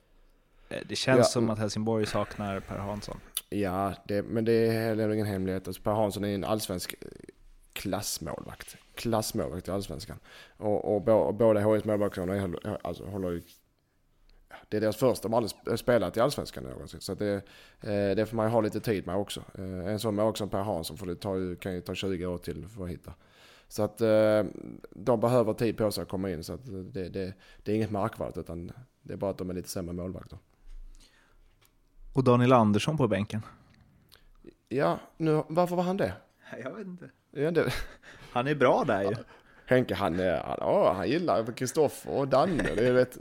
[0.68, 1.53] Eh, Det känns Ja, som mm.
[1.53, 3.16] att Helsingborg saknar Per Hansson.
[3.51, 5.67] Ja, det, men det är heller ingen hemlighet.
[5.67, 7.09] Alltså per Hansson är en allsvensk eh,
[7.73, 8.77] klassmålvakt.
[8.95, 10.19] Klassmålvakt i allsvenskan.
[10.57, 13.43] Och, och, och båda HIs målvakter alltså, håller ju...
[14.69, 17.01] Det är deras första, de har aldrig spelat i allsvenskan någonsin.
[17.01, 17.35] Så att det,
[17.81, 19.43] eh, det får man ju ha lite tid med också.
[19.59, 22.39] Eh, en sån målvakt som Per Hansson får det tar, kan ju ta 20 år
[22.39, 23.15] till för att hitta.
[23.71, 23.99] Så att
[24.91, 26.45] de behöver tid på sig att komma in.
[26.45, 29.55] Så att det, det, det är inget märkvärdigt utan det är bara att de är
[29.55, 30.39] lite sämre målvakter.
[32.19, 33.43] Och Daniel Andersson på bänken.
[34.69, 36.13] Ja, nu, varför var han det?
[36.65, 37.11] Jag vet inte.
[37.31, 37.73] Ja, det
[38.33, 39.15] Han är bra där ju.
[39.67, 42.63] Henke han, är- han, ja, han gillar Kristoffer och Danne.
[42.77, 43.19] Det är vet,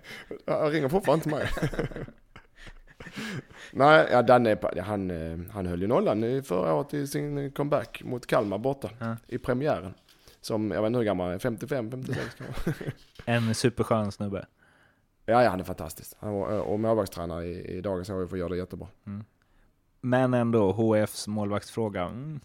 [0.46, 1.48] han ringer fortfarande inte mig.
[3.72, 8.02] Nej, ja, Danne, han, eh, han höll ju nollan i förra året i sin comeback
[8.04, 9.16] mot Kalmar borta Ja.
[9.26, 9.94] i premiären.
[10.40, 12.92] Som, jag vet inte hur gammal han är, 55, 56 kanske.
[13.24, 14.46] En superskön snubbe.
[15.28, 16.16] Ja, ja, han är fantastisk.
[16.20, 18.88] Han var, eh, och målvaktstränare i, i dagens HIF och gör det jättebra.
[20.00, 22.02] Men ändå, HFs målvaktsfråga.
[22.02, 22.40] Mm.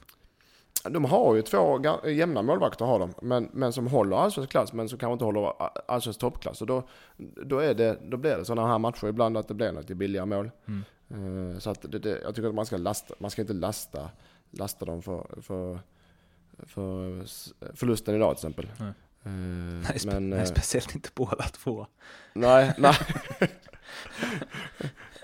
[0.90, 4.74] De har ju två ga- jämna målvakter har de, men, men som håller allsvensk klass
[4.74, 5.54] men som kanske inte håller
[5.92, 6.62] allsvensk toppklass.
[6.62, 6.84] Och då,
[7.46, 10.26] då, är det, då blir det sådana här matcher ibland att det blir något billiga
[10.26, 10.52] mål.
[10.68, 11.52] Mm.
[11.52, 14.10] Eh, Så att det, det, jag tycker att man ska, lasta, man ska inte lasta,
[14.52, 15.80] lasta dem för, för,
[16.66, 17.24] för
[17.76, 18.72] förlusten idag till exempel.
[18.80, 18.94] Nej.
[19.26, 21.88] Eh, Nej, spe- men, nej, eh, speciellt inte båda två.
[22.34, 22.94] nej, nej.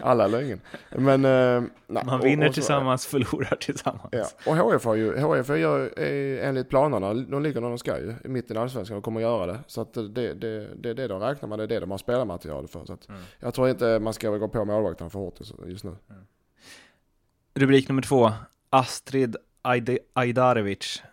[0.01, 0.61] Alla ingen.
[0.89, 2.05] Men, eh, nej.
[2.05, 4.09] Man Och- vinner och så- tillsammans, förlorar tillsammans.
[4.11, 7.99] Ja, och HF har ju, HF gör eh, enligt planerna, de ligger där de ska
[7.99, 9.59] ju, i mitten i Allsvenskan och kommer göra det.
[9.67, 10.33] Så att det, det,
[10.75, 12.85] det, är det de räknar med, det är det de har spelarmaterial för.
[12.85, 13.21] Så att Mm.
[13.39, 15.95] Jag tror inte man ska gå på målvakten för hårt just- nu.
[17.55, 18.31] Rubrik nummer två.
[18.69, 21.03] Astrid Aide- Ajdarevic,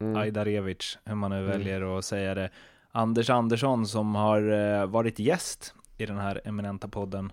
[0.00, 0.16] Mm.
[0.16, 1.50] Ajdarevic, hur man nu Mm.
[1.50, 2.50] väljer att säga det.
[2.92, 7.32] Anders Andersson som har eh, varit gäst i den här eminenta podden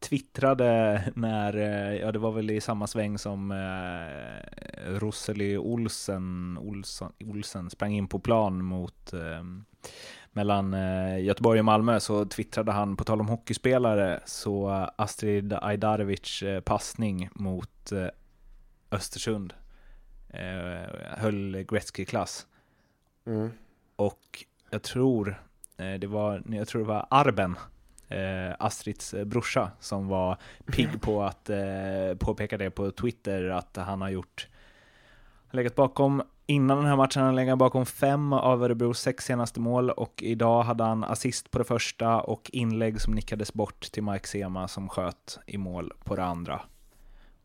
[0.00, 7.12] twittrade när, eh, ja det var väl i samma sväng som eh, Roseli Olsen, Olsson,
[7.24, 9.44] Olsen sprang in på plan mot eh,
[10.32, 16.42] mellan eh, Göteborg och Malmö så twittrade han, på tal om hockeyspelare, så Astrid Ajdarevic
[16.42, 18.06] eh, passning mot eh,
[18.90, 19.54] Östersund
[21.18, 22.46] höll Gretzky-klass.
[23.26, 23.50] Mm.
[23.96, 25.42] Och jag tror,
[25.76, 27.56] eh, det var, jag tror det var Arben,
[28.08, 33.76] eh, Astrids eh, brorsa, som var pigg på att eh, påpeka det på Twitter, att
[33.76, 34.48] han har gjort,
[35.48, 39.60] har legat bakom, innan den här matchen han legat bakom fem av Örebros sex senaste
[39.60, 44.02] mål och idag hade han assist på det första och inlägg som nickades bort till
[44.02, 46.60] Mike Sema som sköt i mål på det andra.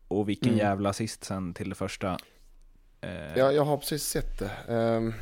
[0.08, 0.58] Och vilken Mm.
[0.58, 2.18] jävla assist sen till det första.
[3.02, 4.50] Eh, Ja, jag har precis sett det.
[4.68, 5.14] Ehm,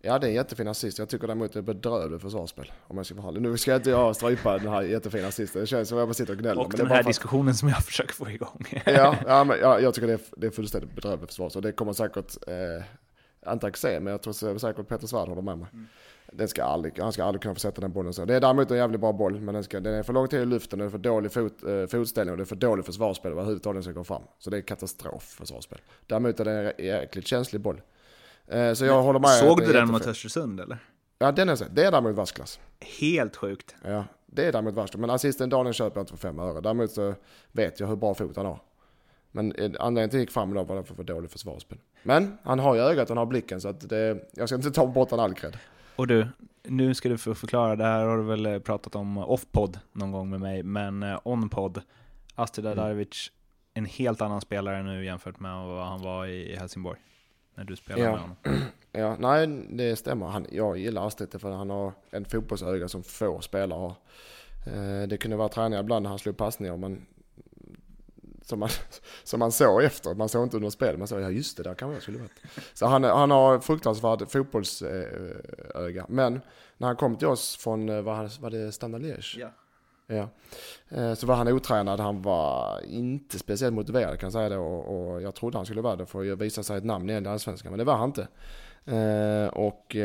[0.00, 0.98] ja, det är en jättefin assist.
[0.98, 2.72] Jag tycker däremot det är bedrövligt försvarsspel.
[2.86, 3.30] Om jag ska vara.
[3.30, 5.60] Nu ska jag inte jag strypa den här jättefina assisten.
[5.60, 6.60] Det känns som jag bara sitter och gnäller.
[6.60, 8.64] och den här för diskussionen som jag försöker få igång.
[8.86, 11.62] ja, ja, men ja, jag tycker det är, det är fullständigt bedrövligt försvarsspel.
[11.62, 15.68] Det kommer säkert, eh, inte Axén, men jag tror säkert Peter Svärd håller med mig.
[15.72, 15.86] Mm.
[16.36, 18.24] Den ska aldrig, han ska aldrig kunna få sätta den bollen så.
[18.24, 20.40] Det är däremot en jävligt bra boll, men den, ska, den är för lång tid
[20.40, 23.32] i luften, den är för dålig fot, eh, fotställning och det är för dålig försvarsspel
[23.32, 24.22] överhuvudtaget den ska gå fram.
[24.38, 25.78] Så det är katastrof försvarsspel.
[26.06, 27.80] Däremot är det en jäkligt känslig boll.
[28.46, 29.30] Eh, så jag håller med.
[29.30, 30.78] Såg du den mot Östersund eller?
[31.18, 31.64] Ja, den är så.
[31.70, 32.60] Det är däremot världsklass.
[33.00, 33.74] Helt sjukt.
[33.82, 34.96] Ja, det är däremot värst.
[34.96, 36.60] Men assisten Daniel köper jag inte för fem öre.
[36.60, 37.14] Däremot så
[37.52, 38.60] vet jag hur bra fot han har.
[39.32, 41.78] Men anledningen till att jag gick fram idag var därför för dålig försvarsspel.
[42.02, 44.86] Men han har ju ögat, han har blicken så att det, jag ska inte ta
[44.86, 45.58] bort han all cred.
[45.96, 46.28] Och du,
[46.62, 50.12] nu ska du få förklara, det här har du väl eh, pratat om off-podd någon
[50.12, 51.82] gång med mig, men eh, on-podd,
[52.34, 52.78] Astrid Mm.
[52.78, 53.30] Adarevic,
[53.74, 57.00] en helt annan spelare nu jämfört med vad han var i Helsingborg.
[57.54, 58.10] När du spelade Ja.
[58.10, 58.36] med honom.
[58.96, 60.26] Ja, nej det stämmer.
[60.26, 63.94] Han, jag gillar Astrid för han har en fotbollsöga som få spelare har.
[64.66, 67.06] Eh, det kunde vara träningar ibland när han slog passningar men
[68.44, 68.68] som man,
[69.24, 70.14] som man såg efter.
[70.14, 70.98] Man såg inte under spel.
[70.98, 72.40] Man såg, ja just det, där kan jag skulle varit.
[72.74, 76.06] Så han, han har fruktansvärd fotbollsöga.
[76.08, 76.40] Men
[76.76, 79.36] när han kom till oss från, eh, vad han- var det Standard Liège?
[79.38, 79.48] Ja.
[80.06, 80.28] Ja.
[80.98, 84.56] Eh, Så var han otränad, han var inte speciellt motiverad kan jag säga det.
[84.56, 87.26] Och, och jag trodde han skulle vara det för att visa sig ett namn i
[87.28, 88.28] Allsvenskan, men det var han inte.
[88.84, 89.96] Eh, Och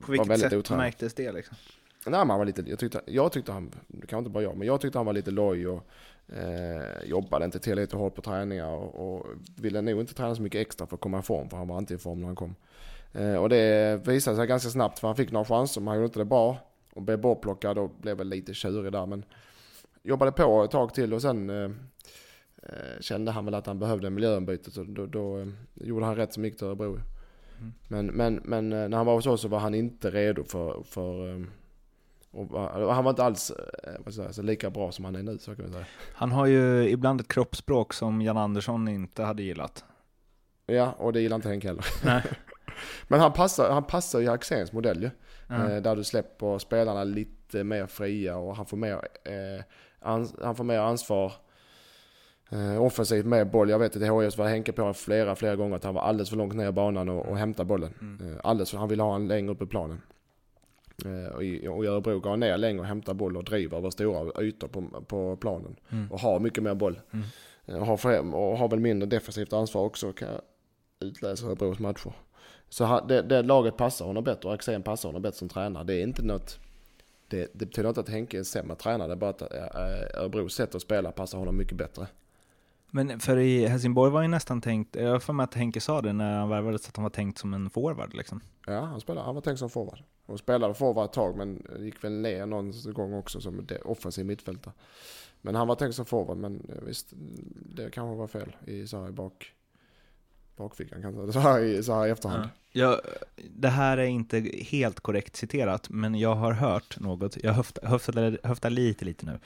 [0.00, 0.84] På vilket sätt otränad.
[0.84, 1.56] märktes det liksom?
[2.06, 4.56] Nej, men han var lite, jag, tyckte, jag tyckte han, det kanske inte bara jag,
[4.56, 5.86] men jag tyckte han var lite loj och
[6.28, 10.60] eh, jobbade inte tillräckligt hårt på träningar och, och ville nog inte träna så mycket
[10.60, 12.54] extra för att komma i form, för han var inte i form när han kom.
[13.12, 16.06] Eh, och det visade sig ganska snabbt, för han fick några chanser, men han gjorde
[16.06, 16.56] inte det bra.
[16.94, 19.24] Och blev bortplockad och blev väl lite tjurig där, men
[20.02, 21.70] jobbade på ett tag till och sen eh,
[22.62, 26.16] eh, kände han väl att han behövde en miljöombyte, så då, då eh, gjorde han
[26.16, 26.90] rätt som gick till Örebro.
[26.90, 27.72] Mm.
[27.88, 30.82] Men, men, men eh, när han var hos oss så var han inte redo för,
[30.82, 31.46] för
[32.32, 33.50] och var- han var inte alls
[34.06, 35.84] eh, säga, lika bra som han är nu, så kan man säga.
[36.14, 39.84] Han har ju ibland ett kroppsspråk som Jan Andersson inte hade gillat.
[40.66, 41.84] Ja, och det gillar inte Henk heller.
[42.04, 42.22] Nej.
[43.08, 45.10] Men han passar, han passar ju Axéns modell ju.
[45.76, 48.92] Eh, där du släpper spelarna lite mer fria och han får mer,
[49.24, 49.64] eh,
[50.00, 51.32] ans- han får mer ansvar
[52.50, 53.70] eh, offensivt med boll.
[53.70, 56.36] Jag vet att HIF var Henke på flera, flera gånger att han var alldeles för
[56.36, 57.94] långt ner i banan och, och hämta bollen.
[58.00, 58.32] Mm.
[58.32, 60.00] Eh, alldeles för, han ville ha en längre upp i planen.
[61.04, 64.82] Eh, och, Örebro går ner längre och hämtar boll och driver över stora ytor på,
[65.06, 65.76] på planen.
[65.90, 66.12] Mm.
[66.12, 67.00] Och har mycket mer boll.
[67.12, 67.24] Mm.
[67.66, 70.40] Eh, Och, har för, och har väl mindre defensivt ansvar också kan jag
[71.08, 72.12] utläsa Örebros matcher.
[72.68, 75.84] Så det, det laget passar honom bättre och Axén passar honom bättre som tränare.
[75.84, 76.58] Det är inte något...
[77.28, 80.20] Det, det betyder inte att Henke är en sämre tränare, det är bara att äh,
[80.22, 82.06] Örebros sätt att spela passar honom mycket bättre.
[82.94, 86.02] Men för i Helsingborg var ju nästan tänkt, jag har för mig att Henke sa
[86.02, 88.40] det när han värvades, att han var tänkt som en forward liksom.
[88.66, 90.02] Ja, han, spelade, han var tänkt som forward.
[90.26, 94.74] Och spelade forward ett tag men gick väl ner någon gång också som offensiv mittfältare.
[95.40, 97.12] Men han var tänkt som forward men visst,
[97.74, 99.52] det kanske var fel i, så här, i bak,
[100.56, 102.48] bakfickan kanske, så här i, så här i efterhand.
[102.72, 103.00] Ja.
[103.50, 108.38] det här är inte helt korrekt citerat, men jag har hört något, jag höftar, höftar,
[108.42, 109.38] höftar lite, lite nu,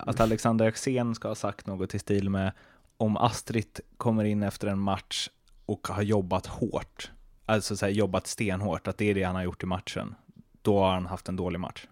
[0.00, 2.52] att Alexander Axén ska ha sagt något i stil med
[2.96, 5.28] om Astrid kommer in efter en match
[5.66, 7.10] och har jobbat hårt,
[7.46, 10.14] alltså så här, jobbat stenhårt, att det är det han har gjort i matchen,
[10.62, 11.86] då har han haft en dålig match.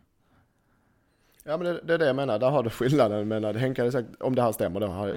[1.44, 3.28] Ja men det, det är det jag menar, där har du skillnaden.
[3.28, 5.14] Men Henke hade sagt, om det här stämmer då,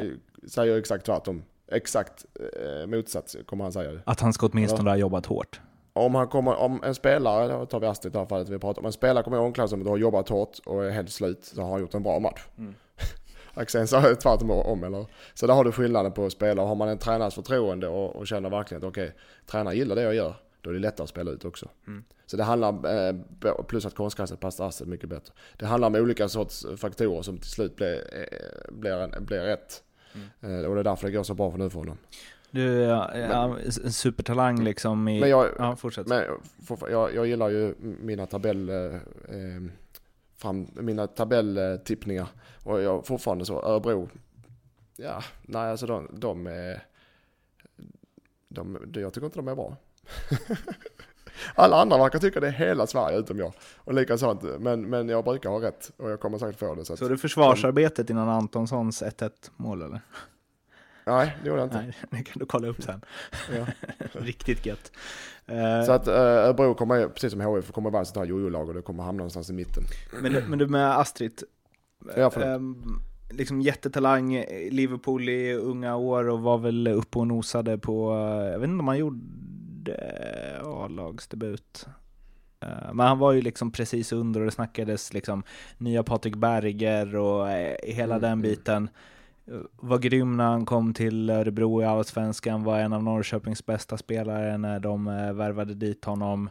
[0.48, 1.44] säger jag exakt tvärtom.
[1.68, 4.00] Exakt eh, motsats kommer han säga.
[4.06, 5.62] Att han ska åtminstone ha jobbat hårt.
[5.98, 8.60] Om, han kommer, om en spelare, då tar vi Astrid i det här fallet vi
[8.60, 11.46] pratar om, en spelare kommer i omklädningsrummet och har jobbat hårt och är helt slut,
[11.46, 12.46] så har han gjort en bra match.
[12.58, 12.76] Mm.
[13.54, 15.06] Axén sa tvärtom om eller?
[15.34, 16.66] Så där har du skillnaden på spelare.
[16.66, 20.02] Har man en tränars förtroende och, och känner verkligen att okej, okay, tränaren gillar det
[20.02, 21.70] jag gör, då är det lättare att spela ut också.
[21.88, 22.04] Mm.
[22.26, 23.16] Så det handlar, eh,
[23.68, 25.34] plus att konstgräset passar Astrid mycket bättre.
[25.58, 29.84] Det handlar om olika sorts faktorer som till slut blir, eh, blir, blir rätt.
[30.42, 30.66] Mm.
[30.66, 31.98] Och det är därför det går så bra för nu för honom.
[32.52, 35.20] Du, ja, en supertalang liksom i...
[35.20, 36.08] Men jag, ja, fortsätt.
[36.08, 36.24] Men
[36.90, 38.70] jag, jag gillar ju mina tabell...
[38.70, 39.00] Eh,
[40.38, 42.28] fram, mina tabelltippningar.
[42.64, 44.10] Och jag fortfarande så, Örebro.
[44.96, 46.84] Ja, nej alltså de, de är...
[48.48, 49.76] De, de, jag tycker inte de är bra.
[51.56, 53.54] Alla andra verkar tycka det är hela Sverige utom jag.
[53.78, 56.86] Och likadant, men, men jag brukar ha rätt och jag kommer säkert få det.
[56.86, 60.02] Så, att, så det försvarsarbetet innan Antonssons 1-1 mål eller?
[61.08, 61.82] Nej, det gjorde jag inte.
[61.82, 63.02] Nej, det kan du kolla upp sen.
[63.56, 63.66] Ja.
[64.12, 64.92] Riktigt gött.
[65.86, 68.74] Så att Örebro uh, kommer, precis som HIF, kommer vara ett sånt här jojo-lag och
[68.74, 69.84] det kommer hamna någonstans i mitten.
[70.22, 71.44] Men, men du med Astrid,
[72.16, 78.14] ja, um, liksom jättetalang, Liverpool i unga år och var väl uppe och nosade på,
[78.54, 79.98] jag vet inte om han gjorde
[80.64, 81.88] A-lagsdebut.
[82.60, 85.44] Eh, men han var ju liksom precis under och det snackades liksom
[85.78, 88.22] nya Patrik Berger och eh, hela mm.
[88.22, 88.42] den mm.
[88.42, 88.90] biten.
[89.76, 94.58] Var grym när han kom till Örebro i Allsvenskan, var en av Norrköpings bästa spelare
[94.58, 96.50] när de eh, värvade dit honom.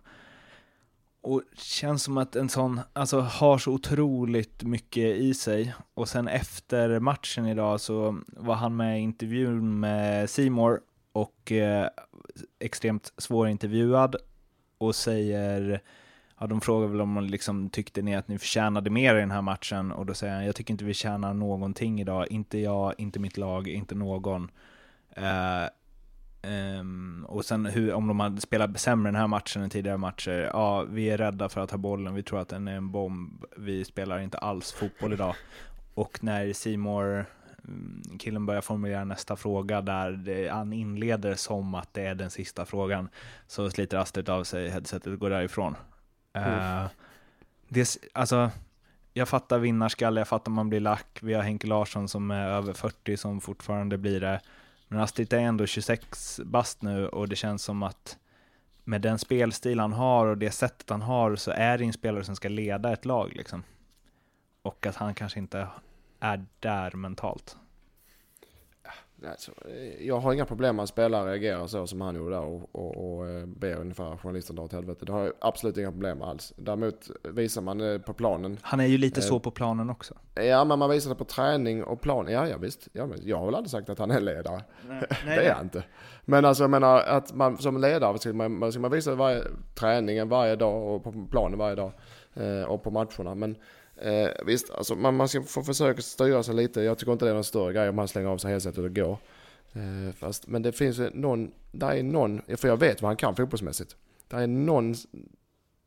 [1.20, 5.74] Och känns som att en sån, alltså har så otroligt mycket i sig.
[5.94, 10.80] Och sen efter matchen idag så var han med i intervjun med Simor
[11.12, 11.88] och eh,
[12.58, 14.16] extremt svårintervjuad
[14.78, 15.82] och säger
[16.40, 19.30] Ja, de frågar väl om man liksom tyckte ni att ni förtjänade mer i den
[19.30, 22.94] här matchen och då säger han jag tycker inte vi tjänar någonting idag, inte jag,
[22.98, 24.50] inte mitt lag, inte någon.
[25.18, 25.68] Uh,
[26.80, 30.50] um, och sen hur, om de hade spelat sämre den här matchen än tidigare matcher,
[30.52, 33.44] ja, vi är rädda för att ha bollen, vi tror att den är en bomb,
[33.56, 35.34] vi spelar inte alls fotboll idag.
[35.94, 37.26] Och när Simor
[37.64, 42.30] mm, killen börjar formulera nästa fråga där det, han inleder som att det är den
[42.30, 43.08] sista frågan.
[43.46, 45.74] Så sliter Astrid av sig headsetet och går därifrån.
[46.36, 46.84] Mm.
[46.84, 46.90] Uh,
[47.68, 48.50] det, alltså,
[49.12, 51.18] jag fattar vinnarskalle, jag fattar man blir lack.
[51.22, 54.40] Vi har Henke Larsson som är över 40 som fortfarande blir det.
[54.88, 58.18] Men Astrid är ändå 26 bast nu och det känns som att
[58.84, 62.24] med den spelstil han har och det sättet han har så är det en spelare
[62.24, 63.62] som ska leda ett lag liksom.
[64.62, 65.68] Och att han kanske inte
[66.20, 67.56] är där mentalt.
[69.24, 69.52] Alltså,
[70.00, 73.16] jag har inga problem med att spelare reagerar så som han gjorde där och, och,
[73.16, 75.04] och eh, ber ungefär journalisten dra åt helvete.
[75.04, 76.52] Det har jag absolut inga problem med alls.
[76.56, 78.58] Däremot visar man det på planen.
[78.62, 80.14] Han är ju lite så eh, på planen också.
[80.34, 82.26] Ja, men man visar det på träning och plan.
[82.28, 82.88] Ja, ja visst.
[82.92, 84.62] Ja, men jag har väl aldrig sagt att han är ledare.
[84.88, 85.84] Nej, nej, det är han inte.
[86.24, 89.42] Men alltså jag menar att man som ledare ska man, ska man visa varje
[89.74, 91.92] träningen varje dag och på planen varje dag.
[92.34, 93.34] Eh, och på matcherna.
[93.34, 93.56] Men
[93.96, 96.82] Eh, visst, alltså man, man ska få försöka styra sig lite.
[96.82, 98.94] Jag tycker inte det är någon större grej om man slänger av sig headsetet och
[98.94, 99.18] går.
[99.72, 103.16] Eh, fast, men det finns ju någon, där är någon, för jag vet vad han
[103.16, 103.96] kan fotbollsmässigt.
[104.28, 104.94] Där är någon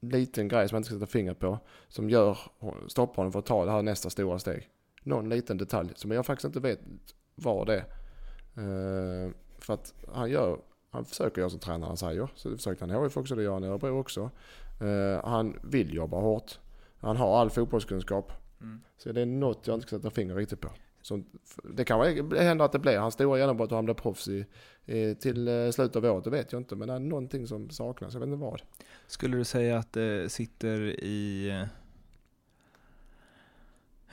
[0.02, 1.60] liten grej som jag inte ska sätta fingret på.
[1.88, 2.38] Som gör,
[2.88, 4.70] stoppar honom för att ta det här nästa stora steg.
[5.04, 6.80] Någon liten detalj som jag faktiskt inte vet
[7.36, 7.86] vad det är.
[8.56, 10.60] Eh, för att han gör,
[10.92, 12.28] han försöker göra som tränaren säger.
[12.36, 14.32] Så det försökte han i HIF också, det gör han i Örebro också.
[14.82, 16.60] Eh, han vill jobba hårt.
[17.00, 18.32] Han har all fotbollskunskap.
[18.62, 18.82] Mm.
[18.98, 20.70] Så det är något jag inte ska sätta fingret riktigt på.
[21.02, 21.24] Så
[21.64, 24.46] det kan hända att det blir hans stora genombrott och han blir proffs i,
[24.86, 26.76] i, till eh, slutet av året, det vet jag inte.
[26.76, 28.62] Men det är någonting som saknas, jag vet inte vad.
[29.08, 31.52] Skulle du säga att det sitter i...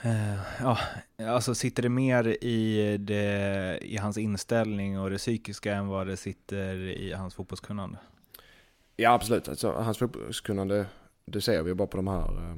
[0.04, 0.78] Uh, ja,
[1.18, 6.16] alltså sitter det mer i, det, i hans inställning och det psykiska än vad det
[6.16, 7.98] sitter i hans fotbollskunnande?
[8.96, 9.48] Ja, absolut.
[9.48, 10.86] Alltså, hans fotbollskunnande,
[11.24, 12.56] det ser vi bara på de här eh,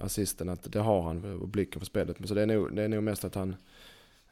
[0.00, 2.18] assisten, att det har han och blicken för spelet.
[2.18, 3.56] Men så det är nog, det är nog mest att han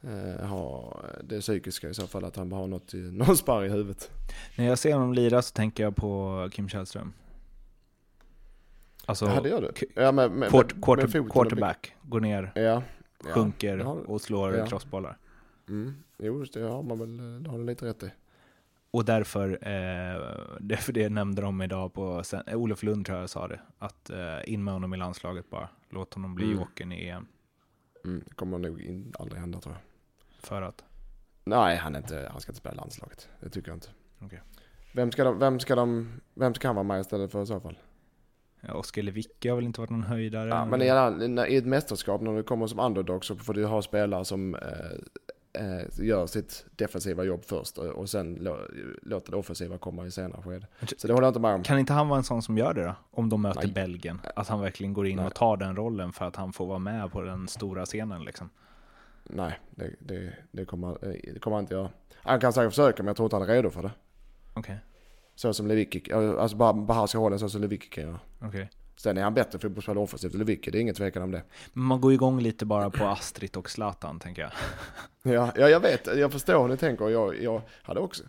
[0.01, 3.65] eh, har det psykiska i så fall, att han bara har något i, någon sparr
[3.65, 4.11] i huvudet.
[4.57, 7.13] När jag ser honom lira så tänker jag på Kim Källström.
[9.05, 10.01] Alltså, ja, det gör du.
[10.01, 12.83] Ja, med, med, quart, quarter, quarterback, går ner, ja,
[13.19, 14.65] sjunker ja, och slår ja.
[14.65, 15.17] crossbollar.
[15.69, 15.93] Mm.
[16.17, 18.11] Jo, det har man väl, det har du lite rätt i.
[18.91, 20.21] och därför, eh,
[20.59, 24.09] därför det nämnde de idag på, sen, eh, Olof Lund tror jag sa det, att
[24.09, 25.69] eh, in med honom i landslaget bara.
[25.89, 26.57] Låt honom bli Mm.
[26.57, 27.27] jokern i EM.
[28.05, 29.81] Mm, det kommer nog in, aldrig hända tror jag.
[30.43, 30.83] För att,
[31.43, 33.29] Nej, han, är inte, han ska inte spela i landslaget.
[33.39, 33.89] Det tycker jag inte.
[34.19, 34.41] Okej.
[34.93, 37.59] Vem, ska de, vem, ska de, vem ska han vara med istället för i så
[37.59, 37.77] fall?
[38.61, 40.49] ja, Oskar Lewicki har väl inte varit någon höjdare?
[40.49, 43.81] Ja, men i, i ett mästerskap när du kommer som underdog så får du ha
[43.81, 44.61] spelare som eh,
[45.53, 48.57] eh, gör sitt defensiva jobb först och, sen lå,
[49.01, 50.67] låter det offensiva komma i senare skede.
[50.97, 51.63] Så det håller jag inte med om.
[51.63, 52.95] Kan inte han vara en sån som gör det då?
[53.11, 53.71] Om de möter Nej.
[53.71, 54.19] Belgien?
[54.35, 55.25] Att han verkligen går in Nej.
[55.25, 58.49] och tar den rollen för att han får vara med på den stora scenen liksom.
[59.23, 61.89] Nej, det, det, det, kommer, eh, det kommer han inte göra.
[62.15, 63.91] Han kan säkert försöka men jag tror inte han är redo för det.
[64.53, 64.77] Okej,
[65.35, 68.19] Så som Lewicki, alltså bara behärska rollen så som Lewicki kan göra.
[68.41, 68.69] okej.
[69.01, 71.43] Sen är han bättre fotbollsspelare offensivt än Lewicki, det är ingen tvekan om det.
[71.73, 74.51] Man går igång lite bara på Astrid och Zlatan, tänker jag.
[75.33, 77.09] Ja, ja jag vet, jag förstår hur ni tänker.
[77.09, 78.23] Jag, jag hade också,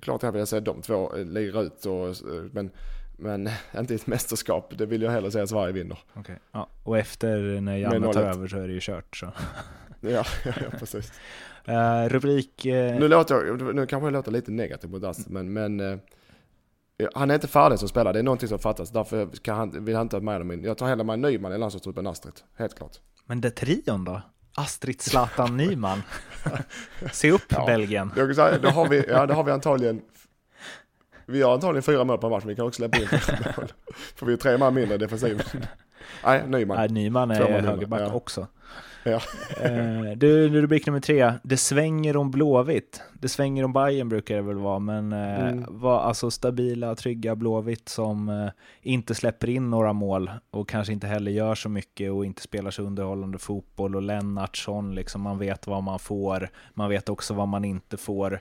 [0.00, 2.14] klart jag vill säga de två eh, lira ut och, eh,
[2.52, 2.70] men,
[3.18, 4.72] men inte i ett mästerskap.
[4.78, 5.98] Det vill jag hellre säga att Sverige vinner.
[6.14, 6.38] Okej.
[6.52, 8.30] Ja, och efter när Janne tar 0-1.
[8.34, 9.16] över så är det ju kört.
[9.16, 9.26] Så.
[10.00, 11.12] Ja, ja, precis.
[11.64, 12.66] Eh, rubrik...
[12.66, 16.00] eh, Nu, låter jag, nu kanske jag låter lite negativ mot Astrid, men, men
[17.14, 18.12] han är inte färdig som spelare.
[18.12, 18.90] Det är någonting som fattas.
[18.90, 20.64] Därför kan han, vill han inte ha med dem in.
[20.64, 22.34] Jag tar hellre med Nyman i landslagstruppen Astrid.
[22.56, 22.96] Helt klart.
[23.26, 24.22] Men det trion då?
[24.56, 26.02] Astrid, Zlatan, Nyman.
[27.12, 27.66] Se upp Ja.
[27.66, 28.12] Belgien.
[28.16, 30.02] Jag säga, då har vi, ja, då har vi antagligen
[31.26, 33.72] vi har antagligen fyra mål per match, men vi kan också släppa in fyra mål.
[34.16, 35.54] För vi är tre man mindre defensivt.
[36.24, 36.76] Nej, Nyman.
[36.76, 38.12] Nej, Nyman är högerback ja.
[38.12, 38.46] också.
[39.04, 39.20] Ja.
[39.62, 41.32] Eh, du, rubrik nummer tre.
[41.42, 43.02] Det svänger om Blåvitt.
[43.20, 45.64] Det svänger om Bayern brukar det väl vara, men eh, Mm.
[45.68, 48.48] var alltså stabila, trygga Blåvitt som eh,
[48.82, 52.70] inte släpper in några mål och kanske inte heller gör så mycket och inte spelar
[52.70, 56.50] så underhållande fotboll och Lennartsson, liksom man vet vad man får.
[56.74, 58.40] Man vet också vad man inte får.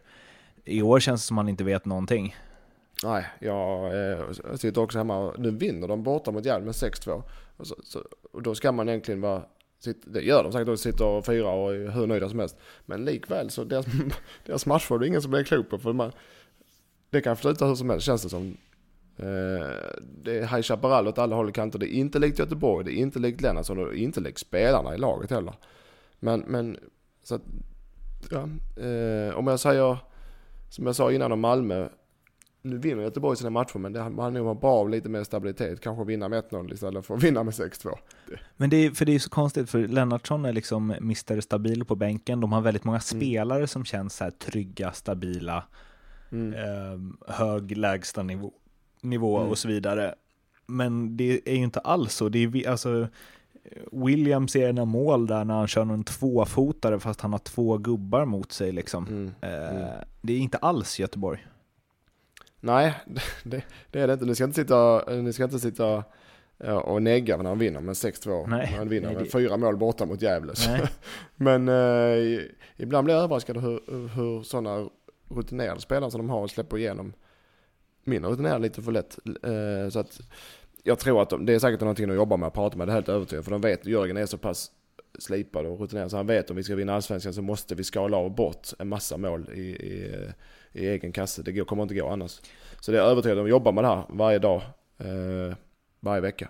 [0.66, 2.36] I år känns det som man inte vet någonting.
[3.04, 7.24] Nej, jag, jag sitter också hemma och nu vinner de borta mot med 6-2.
[7.58, 8.00] Och, så, så,
[8.32, 9.42] och då ska man egentligen vara,
[10.06, 12.58] det gör de säkert, de sitter och firar och är hur nöjda som helst.
[12.86, 13.86] Men likväl så deras,
[14.46, 15.78] deras matcher, det är ingen som blir klok på.
[15.78, 16.12] För man,
[17.10, 18.58] det kan sluta hur som helst känns det som.
[19.18, 19.68] Eh,
[20.24, 21.80] det är High Chaparral åt alla håll och kanter.
[21.80, 24.40] Det är inte likt Göteborg, det är inte likt Lennartsson och det är inte likt
[24.40, 25.54] spelarna i laget heller.
[26.20, 26.78] Men, men
[27.24, 27.42] så att,
[28.30, 28.50] ja,
[28.84, 29.98] eh, om jag säger
[30.70, 31.90] som jag sa innan om Malmö.
[32.66, 35.82] Nu vinner Göteborg sina matcher men det hade nog varit bra av lite mer stabilitet.
[35.82, 37.90] Kanske vinna med 1-0 istället för att vinna med 6-2.
[38.58, 41.42] Men det är, för det är så konstigt, för Lennartsson är liksom Mr.
[41.42, 42.40] Stabil på bänken.
[42.40, 45.64] De har väldigt många spelare som känns så här trygga, stabila,
[46.32, 46.54] Mm.
[46.54, 48.52] eh, hög lägstanivå
[49.02, 49.50] nivå Mm.
[49.50, 50.16] och så vidare.
[50.66, 52.30] Men det är ju inte alls så.
[52.30, 53.08] Det är, alltså,
[53.92, 58.26] Williams är ena mål där när han kör någon tvåfotare fast han har två gubbar
[58.26, 59.08] mot sig liksom.
[59.08, 59.32] Mm.
[59.42, 59.88] Eh, Mm.
[60.22, 61.46] Det är inte alls Göteborg.
[62.64, 62.94] Nej,
[63.44, 64.26] det, det är det inte.
[64.26, 66.04] Ni ska inte sitta, ni ska inte sitta
[66.84, 68.48] och negga när han vinner med 6-2.
[68.48, 70.54] Nej, När han vinner nej, med det- fyra mål borta mot Gävle.
[71.36, 72.40] Men eh,
[72.78, 74.90] ibland blir jag överraskad hur, hur sådana
[75.30, 77.14] rutinerade spelare som de har släpper igenom
[78.04, 79.20] mindre rutinerade lite för lätt.
[79.44, 80.20] Eh, så att
[80.84, 82.92] jag tror att de, det är säkert någonting de jobbar med att prata med, det
[82.92, 83.44] är helt övertygad.
[83.44, 84.72] För de vet, Jörgen är så pass
[85.20, 88.18] slipad och rutinerad så han vet om vi ska vinna allsvenskan så måste vi skala
[88.18, 90.16] av bort en massa mål i, i,
[90.74, 91.42] i egen kasse.
[91.42, 92.42] Det kommer inte gå annars.
[92.80, 94.62] Så det är övertygad om, jobbar med det här varje dag,
[94.98, 95.56] eh,
[96.00, 96.50] varje vecka.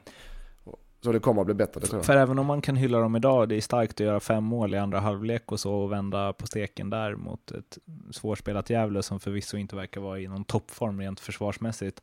[1.04, 2.06] Så det kommer att bli bättre, det tror jag.
[2.06, 4.74] För även om man kan hylla dem idag, det är starkt att göra fem mål
[4.74, 7.78] i andra halvlek och så och vända på steken där mot ett
[8.12, 12.02] svårspelat Gävle som förvisso inte verkar vara i någon toppform rent försvarsmässigt.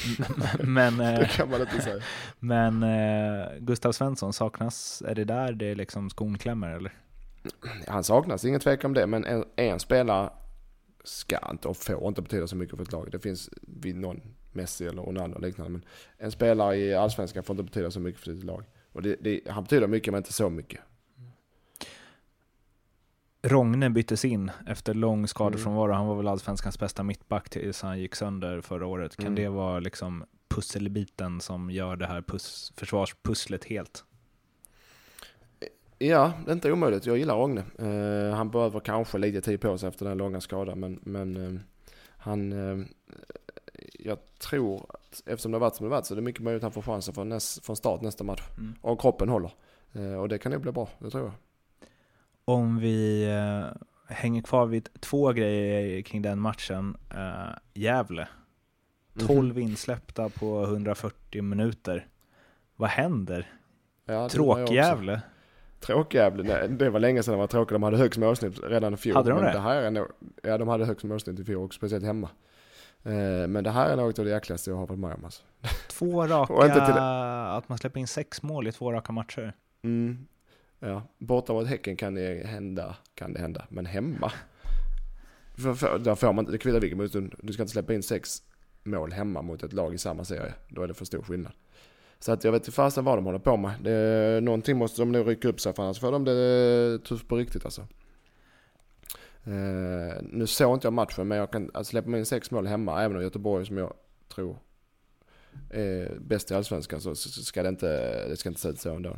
[0.60, 2.02] men Det eh, kan man inte säga.
[2.38, 6.92] men eh, Gustav Svensson saknas, är det där det liksom skon klämmer eller?
[7.88, 9.06] Han saknas, ingen tvekan om det.
[9.06, 10.30] Men en, en spelare
[11.04, 13.08] ska inte och får inte betyda så mycket för ett lag.
[13.12, 14.20] Det finns vid någon
[14.52, 15.72] Messi eller Ronaldo och liknande.
[15.72, 15.84] Men
[16.18, 18.64] en spelare i Allsvenskan får inte betyda så mycket för sitt lag.
[18.92, 20.80] Och det, det, han betyder mycket men inte så mycket.
[23.42, 25.84] Rogne byttes in efter lång skadefrånvaro.
[25.84, 25.96] Mm.
[25.96, 29.16] Han var väl allsvenskans bästa mittback tills han gick sönder förra året.
[29.16, 29.34] Kan Mm.
[29.36, 34.04] det vara liksom pusselbiten som gör det här pus- försvarspusslet helt?
[36.06, 37.06] Ja, det är inte omöjligt.
[37.06, 37.64] Jag gillar Rogne.
[37.78, 40.80] Eh, han behöver kanske lite tid på sig efter den långa skadan.
[40.80, 41.60] Men, men eh,
[42.16, 42.52] han...
[42.52, 42.86] Eh,
[43.98, 46.42] jag tror att eftersom det har varit som det har varit så är det mycket
[46.42, 48.42] möjligt att han får chansen från, näst, från start nästa match.
[48.58, 48.74] Mm.
[48.80, 49.50] Och kroppen håller.
[50.20, 51.32] Och det kan nog bli bra, det tror jag.
[52.44, 53.28] Om vi
[54.08, 56.96] hänger kvar vid två grejer kring den matchen.
[57.10, 58.28] Eh, Gävle,
[59.14, 59.26] Mhm.
[59.26, 62.06] 12 insläppta på 140 minuter.
[62.76, 63.52] Vad händer?
[64.04, 64.28] Ja,
[64.62, 64.74] också.
[65.86, 66.66] Tråkjävle?
[66.66, 67.72] Det var länge sedan de var tråkiga.
[67.74, 69.16] De hade högst målsnitt redan i fjol.
[69.16, 69.52] Hade de det?
[69.52, 70.06] det här är nog,
[70.42, 72.28] ja, de hade högst målsnitt i fjol, och speciellt hemma.
[73.04, 75.42] Eh, men det här är något av det jäkligaste jag har varit med om alltså.
[75.90, 76.94] Två raka, till-
[77.58, 79.52] att man släpper in sex mål i två raka matcher.
[79.82, 80.26] Mm.
[80.80, 83.64] Ja, borta mot Häcken kan det hända, kan det hända.
[83.68, 84.32] Men hemma?
[85.54, 88.02] För, för, där får man inte, det kvittar vilken motstånd, du ska inte släppa in
[88.02, 88.42] sex
[88.84, 90.54] mål hemma mot ett lag i samma serie.
[90.68, 91.52] Då är det för stor skillnad.
[92.22, 93.72] Så att jag vet inte fasen vad de håller på med.
[93.80, 97.36] Det, någonting måste de nog rycka upp sig för annars får de det tufft på
[97.36, 97.80] riktigt alltså.
[99.44, 103.02] Eh, nu såg inte jag matchen men jag kan alltså, släppa in sex mål hemma
[103.02, 103.94] även om Göteborg som jag
[104.34, 104.56] tror
[105.70, 107.88] är bäst i Allsvenskan så, ska det inte,
[108.28, 109.16] det ska inte se ut så ändå.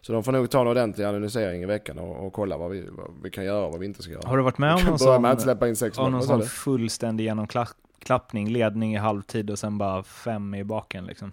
[0.00, 2.84] Så de får nog ta en ordentlig analysering i veckan och, och kolla vad vi,
[2.90, 4.28] vad vi kan göra och vad vi inte ska göra.
[4.28, 6.10] Har du varit med om någon med att sån, släppa in sex mål.
[6.10, 11.32] någon sån fullständig genomklappning, ledning i halvtid och sen bara fem i baken liksom?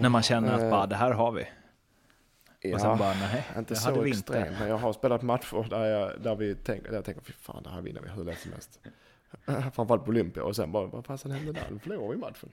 [0.00, 1.42] När man känner att Eh, bara det här har vi.
[2.74, 4.18] Och sen ja, bara nej, inte det hade vi inte.
[4.18, 4.58] extremt.
[4.58, 7.62] Men jag har spelat matcher där, jag, där vi tänker, där jag tänker fy fan
[7.62, 8.80] det här vinner vi hur lätt som helst.
[9.74, 11.66] Framförallt på Olympia och sen bara vad fasen hände där?
[11.70, 12.48] Nu förlorade vi matchen.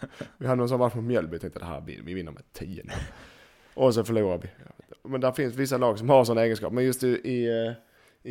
[0.38, 2.42] Vi hade någon sån match mot Mjällby och tänkte det här vi, vi vinner med
[2.52, 2.92] 10 0
[3.74, 4.48] Och så förlorar vi.
[5.02, 6.74] Men där finns vissa lag som har sådana egenskaper.
[6.74, 7.72] Men just i, i, eh,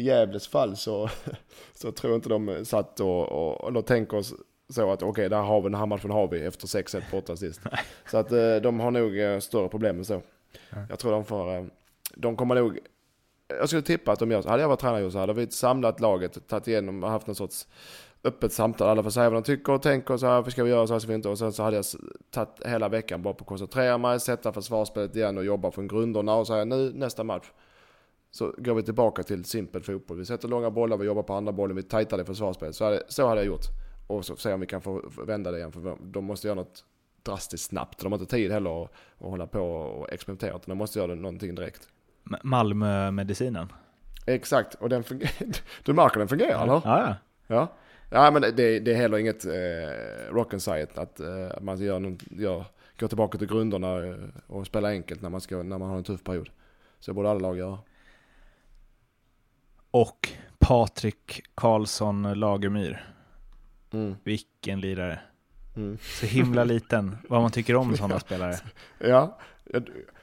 [0.02, 1.10] Gävles fall så,
[1.74, 4.34] så tror jag inte de satt och, och, och de tänker oss
[4.70, 7.62] så att okej, där har vi den här matchen har vi efter 6-1 borta sist.
[8.12, 10.22] Så att eh, de har nog eh, större problem än så.
[10.70, 10.78] Ja.
[10.90, 11.64] Jag tror de får, eh,
[12.16, 12.80] de kommer nog,
[13.48, 14.50] jag skulle tippa att de gör så.
[14.50, 17.68] Hade jag varit tränare så hade vi samlat laget, tagit igenom och haft någon sorts
[18.24, 18.90] öppet samtal.
[18.90, 20.94] Alla får säga vad de tycker och tänker och så här, ska vi göra så
[20.94, 21.30] här ska vi inte.
[21.30, 21.86] Och sen så hade jag
[22.32, 26.36] tagit hela veckan bara på att koncentrera mig, sätta försvarsspelet igen och jobba från grunderna
[26.36, 27.52] och säga nu nästa match.
[28.32, 30.18] Så går vi tillbaka till simpel fotboll.
[30.18, 32.76] Vi sätter långa bollar, vi jobbar på andra bollen, vi tajtar det försvarsspelet.
[32.76, 33.83] Så hade, så hade jag gjort.
[34.08, 35.72] Och så se om vi kan få vända det igen.
[35.72, 36.86] För de måste göra något
[37.24, 38.00] drastiskt snabbt.
[38.00, 40.50] De har inte tid heller att, att hålla på och experimentera.
[40.50, 41.88] utan De måste göra någonting direkt.
[42.44, 43.68] Malmö-medicinen.
[44.26, 45.04] Exakt, och den.
[45.84, 46.74] Du märker den fungerar, eller?
[46.74, 47.16] Ja, ja.
[47.48, 47.68] Ja.
[48.10, 52.00] Ja, men det, det är heller inget eh, rock and science att eh, man gör,
[52.00, 52.66] någon, gör,
[53.00, 54.16] går tillbaka till grunderna eh,
[54.48, 56.50] och spelar enkelt när man, ska, när man har en tuff period.
[57.00, 57.80] Så det borde alla lag göra.
[59.92, 60.30] Och
[60.60, 63.13] Patrik Karlsson Lagermyr.
[63.94, 64.16] Mm.
[64.24, 65.20] Vilken lirare.
[65.76, 65.98] Mm.
[66.02, 67.18] Så himla liten.
[67.30, 68.56] Vad man tycker om sådana spelare.
[69.00, 69.38] Ja,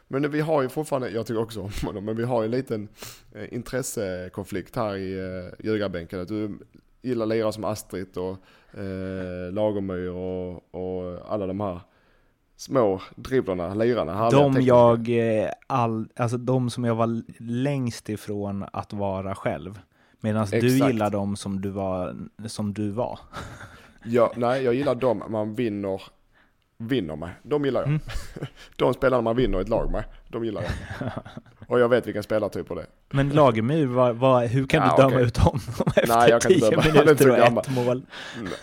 [0.08, 2.50] men vi har ju fortfarande, jag tycker också om honom, men vi har ju en
[2.50, 2.88] liten
[3.34, 6.20] eh, intressekonflikt här i eh, ljugarbänken.
[6.20, 6.58] Att du
[7.02, 8.36] gillar lirare som Astrid och
[8.78, 11.80] eh, Lagermyr och, och alla de här
[12.56, 14.30] små dribblarna, lirarna.
[14.30, 19.80] De jag, eh, all, alltså de som jag var längst ifrån att vara själv.
[20.20, 22.16] Medan du gillar dem som du var.
[22.46, 23.18] Som du var.
[24.04, 26.02] Ja, nej, jag gillar dem man vinner,
[26.78, 27.30] vinner med.
[27.42, 27.88] De gillar jag.
[27.88, 28.00] Mm.
[28.76, 31.10] De spelarna man vinner ett lag med, de gillar jag.
[31.68, 32.86] Och jag vet vilken spelartyp det är.
[33.10, 35.26] Men Lagermyr, vad, vad, hur kan Ja, du döma okej.
[35.26, 35.60] ut honom
[35.96, 36.82] efter Nej, jag kan tio döma.
[36.94, 37.64] Minuter och gammal.
[37.64, 38.02] ett mål?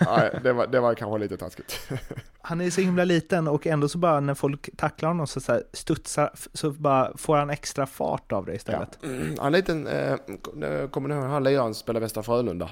[0.05, 1.89] Nej, det var, det var kanske lite taskigt.
[2.41, 5.51] Han är så himla liten och ändå så bara när folk tacklar honom så, så
[5.51, 8.55] här studsar, så bara får han extra fart av det Ja.
[8.55, 9.03] istället.
[9.03, 12.69] Mm, Han är en liten, eh, kommer ni ihåg han liraren som spelade Västra Frölunda?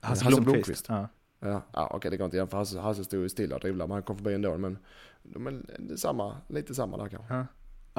[0.00, 0.86] Hasse Hasse Blomqvist.
[0.86, 0.86] Blomqvist.
[0.88, 1.08] Ja.
[1.40, 3.88] Ja, ja okej det går inte igen för Hasse, Hasse stod ju stilla och dribblade
[3.88, 4.56] men han kom förbi ändå.
[4.58, 4.78] Men
[5.22, 7.34] de det är samma, lite samma där kanske.
[7.34, 7.46] ja,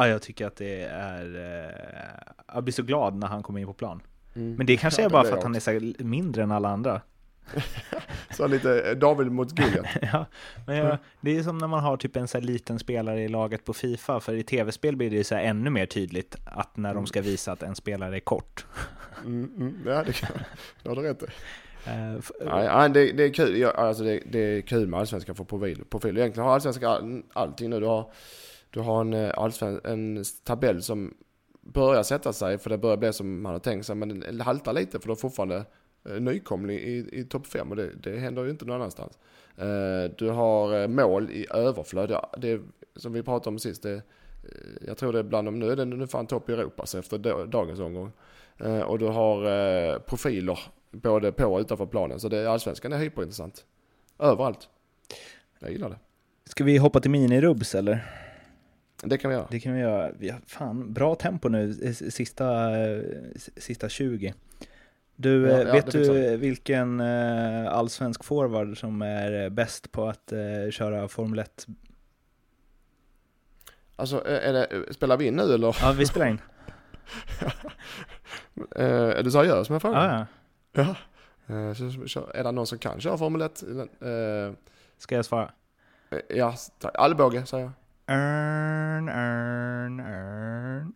[0.06, 1.36] jag tycker att det är...
[1.36, 4.02] Eh, jag blir så glad när han kommer in på plan.
[4.36, 4.56] Mm.
[4.56, 7.02] Men det kanske Ja, är bara för att han är så mindre än alla andra.
[8.32, 9.86] Så lite eh, David mot Goliat.
[10.02, 10.26] ja,
[10.66, 13.66] men jag, det är som när man har typ en så liten spelare i laget
[13.66, 17.22] på Fifa, för i tv-spel blir det så ännu mer tydligt att när de ska
[17.22, 18.66] visa att en spelare är kort.
[19.26, 20.30] Mm, mm, ja det kan
[20.84, 21.26] det har du rätt i.
[21.86, 23.58] Eh, nej, det, det är kul.
[23.58, 25.84] Ja, alltså det, det är kul med allsvenskan för profil.
[25.90, 26.18] profil.
[26.18, 27.80] Egentligen har allsvenskan all, allting nu.
[27.80, 28.12] Du har,
[28.70, 31.14] du har en, eh, allsven, en tabell som
[31.62, 33.96] börjar sätta sig för det börjar bli som man har tänkt sig.
[33.96, 35.66] Men den haltar lite för du är fortfarande
[36.06, 39.18] eh, nykomling i, i topp 5 och det, det händer ju inte någon annanstans.
[39.58, 42.16] Eh, du har mål i överflöd.
[42.38, 42.62] Det,
[42.96, 43.84] som vi pratade om sist.
[43.84, 44.02] Det,
[44.88, 46.98] jag tror det är bland de, nu är den nu fan topp i Europa så
[46.98, 48.12] efter dagens omgång.
[48.86, 50.60] Och du har profiler
[50.92, 52.20] både på och utanför planen.
[52.20, 53.66] Så det, allsvenskan är hyperintressant.
[54.20, 54.70] Överallt.
[55.60, 56.00] Jag gillar det.
[56.46, 58.27] Ska vi hoppa till minirubs eller?
[59.04, 59.48] Det kan vi göra.
[59.52, 60.12] Det kan vi göra.
[60.20, 63.02] Vi har fan bra tempo nu, s- sista, eh,
[63.58, 64.34] sista 20.
[65.16, 70.08] Du, Ja, eh, ja, vet du vilken eh, allsvensk forward som är eh, bäst på
[70.10, 71.68] att eh, köra Formel 1?
[73.96, 75.78] Alltså, är det, spelar vi in nu eller?
[75.82, 76.42] Ja, vi spelar in.
[78.76, 80.04] Eh, är du seriös med frågan?
[80.10, 80.26] ja,
[80.74, 80.96] ja.
[81.48, 81.56] Ja.
[81.56, 81.70] Eh,
[82.40, 83.64] är det någon som kan köra Formel 1?
[83.64, 84.54] Eh,
[84.98, 85.52] Ska jag svara?
[86.10, 86.56] eh, ja,
[86.94, 87.72] Allbåge säger jag.
[88.10, 90.94] Örn, örn, örn.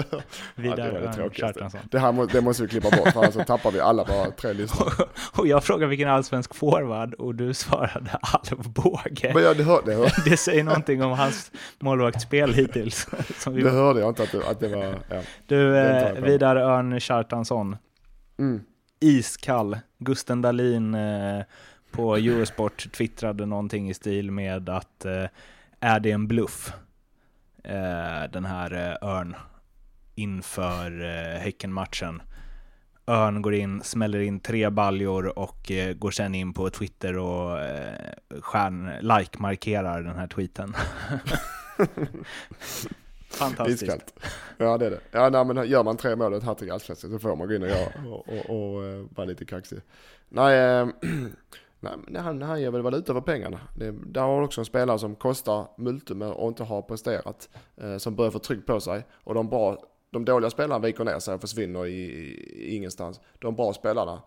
[0.54, 1.34] Vidare det var det.
[1.34, 1.80] Kjartansson.
[1.90, 4.30] Det här må, det måste vi klippa bort, för annars så tappar vi alla bara
[4.30, 4.90] tre lyssnare.
[5.36, 9.34] Och jag frågade vilken allsvensk forward och du svarade Alf Båge.
[9.34, 13.08] Men ja, det, hör, det, hör, Det säger någonting om hans målvaktsspel hittills.
[13.38, 14.94] Som vi det hörde jag inte att det, att det var...
[15.08, 15.20] Ja.
[15.46, 16.24] Du, eh, på.
[16.24, 17.76] vidare Örn Kjartansson.
[18.38, 18.60] Mm.
[19.00, 19.78] Iskall.
[19.98, 21.42] Gusten Dahlin eh,
[21.90, 25.24] på Eurosport twittrade någonting i stil med att eh,
[25.80, 26.72] är det en bluff?
[27.64, 29.36] Eh, den här eh, Örn
[30.14, 32.22] inför eh, Häckenmatchen.
[33.06, 37.58] Örn går in, smäller in tre baljor och eh, går sen in på Twitter och
[37.60, 40.74] eh, stjärn, like-markerar den här tweeten.
[43.30, 43.82] Fantastiskt.
[43.82, 44.14] Iskallt.
[44.58, 45.00] Ja det är det.
[45.10, 47.54] Ja nej, men gör man tre mål och ett hattrick Allsvenskan så får man gå
[47.54, 49.80] in och göra och, och, och, eh, vara lite kaxig.
[50.28, 50.88] Nej, eh,
[51.80, 53.60] nej men han, han ger väl valuta för pengarna.
[53.76, 57.48] Det, där har du också en spelare som kostar multum och inte har presterat.
[57.76, 59.04] Eh, som börjar få tryck på sig.
[59.12, 63.20] Och de, bra, de dåliga spelarna viker ner sig och försvinner i, i ingenstans.
[63.38, 64.22] De bra spelarna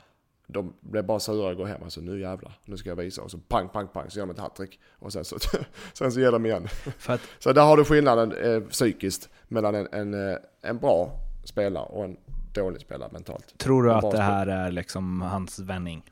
[0.48, 1.84] de blir bara sura och går hem.
[1.84, 3.22] Alltså nu jävlar, nu ska jag visa.
[3.22, 4.80] Och så pang, pang, pang så gör de ett hattrick.
[5.00, 5.38] Och sen så,
[5.94, 6.68] sen så ger de igen.
[7.06, 11.12] Att Så där har du skillnaden eh, psykiskt mellan en, en, eh, en bra
[11.44, 12.18] spelare och en
[12.54, 13.58] dålig spelare mentalt.
[13.58, 16.04] Tror du att det här är liksom hans vändning?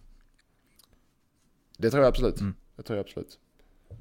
[1.81, 2.39] Det tror jag absolut.
[2.39, 2.53] Mm.
[2.75, 3.39] Det tror jag absolut.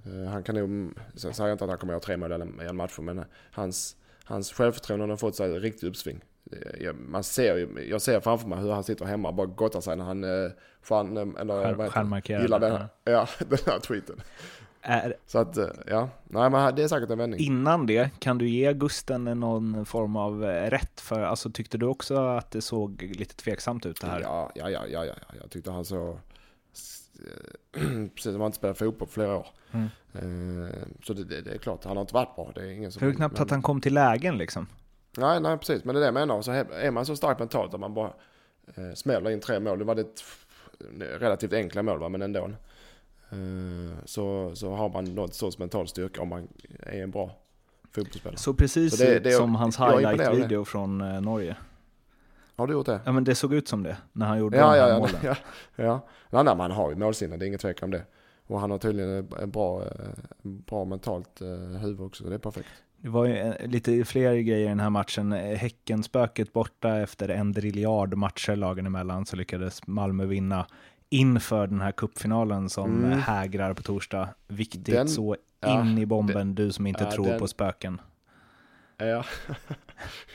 [0.07, 2.33] Eh, han kan nog, sen säger jag inte att han kommer att göra tre mål
[2.33, 6.21] eller en match men eh, hans, hans självförtroende har fått sig riktigt uppsving.
[6.53, 9.97] Eh, Man ser, jag ser framför mig hur han sitter hemma och bara gottar sig
[9.97, 14.21] när han eh, eller Stjärn- gillar den, den, ja, den här tweeten.
[14.83, 17.41] Är, Så att, ja, nej men det är säkert en vändning.
[17.41, 21.01] innan det, kan du ge Gusten någon form av rätt?
[21.01, 24.21] För alltså, tyckte du också att det såg lite tveksamt ut det här?
[24.21, 25.35] Ja, ja, ja, ja, ja, ja.
[25.41, 26.19] jag tyckte han så...
[28.15, 29.47] Precis som han inte spelat fotboll på flera år.
[29.73, 29.89] Mm.
[30.65, 30.71] Eh,
[31.03, 32.53] Så det, det, det är klart, han har inte varit bra.
[32.55, 33.01] Det är ingen som...
[33.01, 34.67] Det var knappt men- att han kom till lägen liksom.
[35.19, 35.85] Nej, nej, precis.
[35.85, 36.43] Men det är det jag menar.
[36.43, 38.13] Så är är man så stark mentalt att man bara
[38.77, 39.79] eh, smäller in tre mål.
[39.79, 40.07] Det var det
[41.19, 42.09] relativt enkla mål, va?
[42.09, 42.51] men ändå.
[43.31, 46.49] Eh, så, så har man något sorts mental styrka om man
[46.79, 47.31] är en bra
[47.95, 48.39] fotbollsspelare.
[48.39, 50.09] Så precis Så det- det- som hans är av det.
[50.09, 51.57] highlight-video från eh, Norge.
[52.61, 53.01] Har du gjort det?
[53.05, 54.99] Ja men det såg ut som det, när han gjorde Ja, de här ja, ja.
[54.99, 55.15] målen.
[55.23, 55.35] ja,
[55.77, 56.07] ja.
[56.31, 58.03] Nej, nej, men han har ju målsinne, det är inget tvekan om det.
[58.47, 59.89] Och han har tydligen en bra, eh,
[60.43, 61.49] bra mentalt eh,
[61.81, 62.69] huvud också, så det är perfekt.
[63.03, 65.33] Det var ju eh, lite fler grejer i den här matchen.
[65.33, 70.67] Häckenspöket borta efter en driljard matcher lagen emellan så lyckades Malmö vinna
[71.09, 73.19] inför den här cupfinalen som Mm.
[73.19, 74.29] hägrar på torsdag.
[74.49, 78.01] Viktigt Den- så ja, in i bomben, du som inte ja, tror den- på spöken.
[79.01, 79.25] Ja,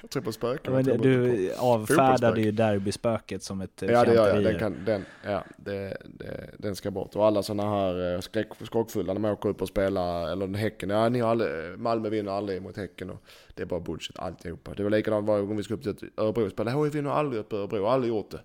[0.02, 0.74] jag tror på spöken.
[0.74, 4.60] Men det, inte du avfärdade ju derbyspöket som ett eh, Ja det gör jag, den,
[4.60, 7.16] kan, den, ja, det, det, den ska bort.
[7.16, 10.90] Och alla sådana här eh, skräck, skrockfulla när man åker upp och spelar, eller Häcken,
[10.90, 14.74] ja ni har aldrig, Malmö vinner aldrig mot Häcken och det är bara bullshit alltihopa.
[14.74, 17.40] Det var likadant varje gång vi skulle upp till Örebro och spela, HIF vinner aldrig
[17.40, 18.40] upp Örebro, aldrig gjort det.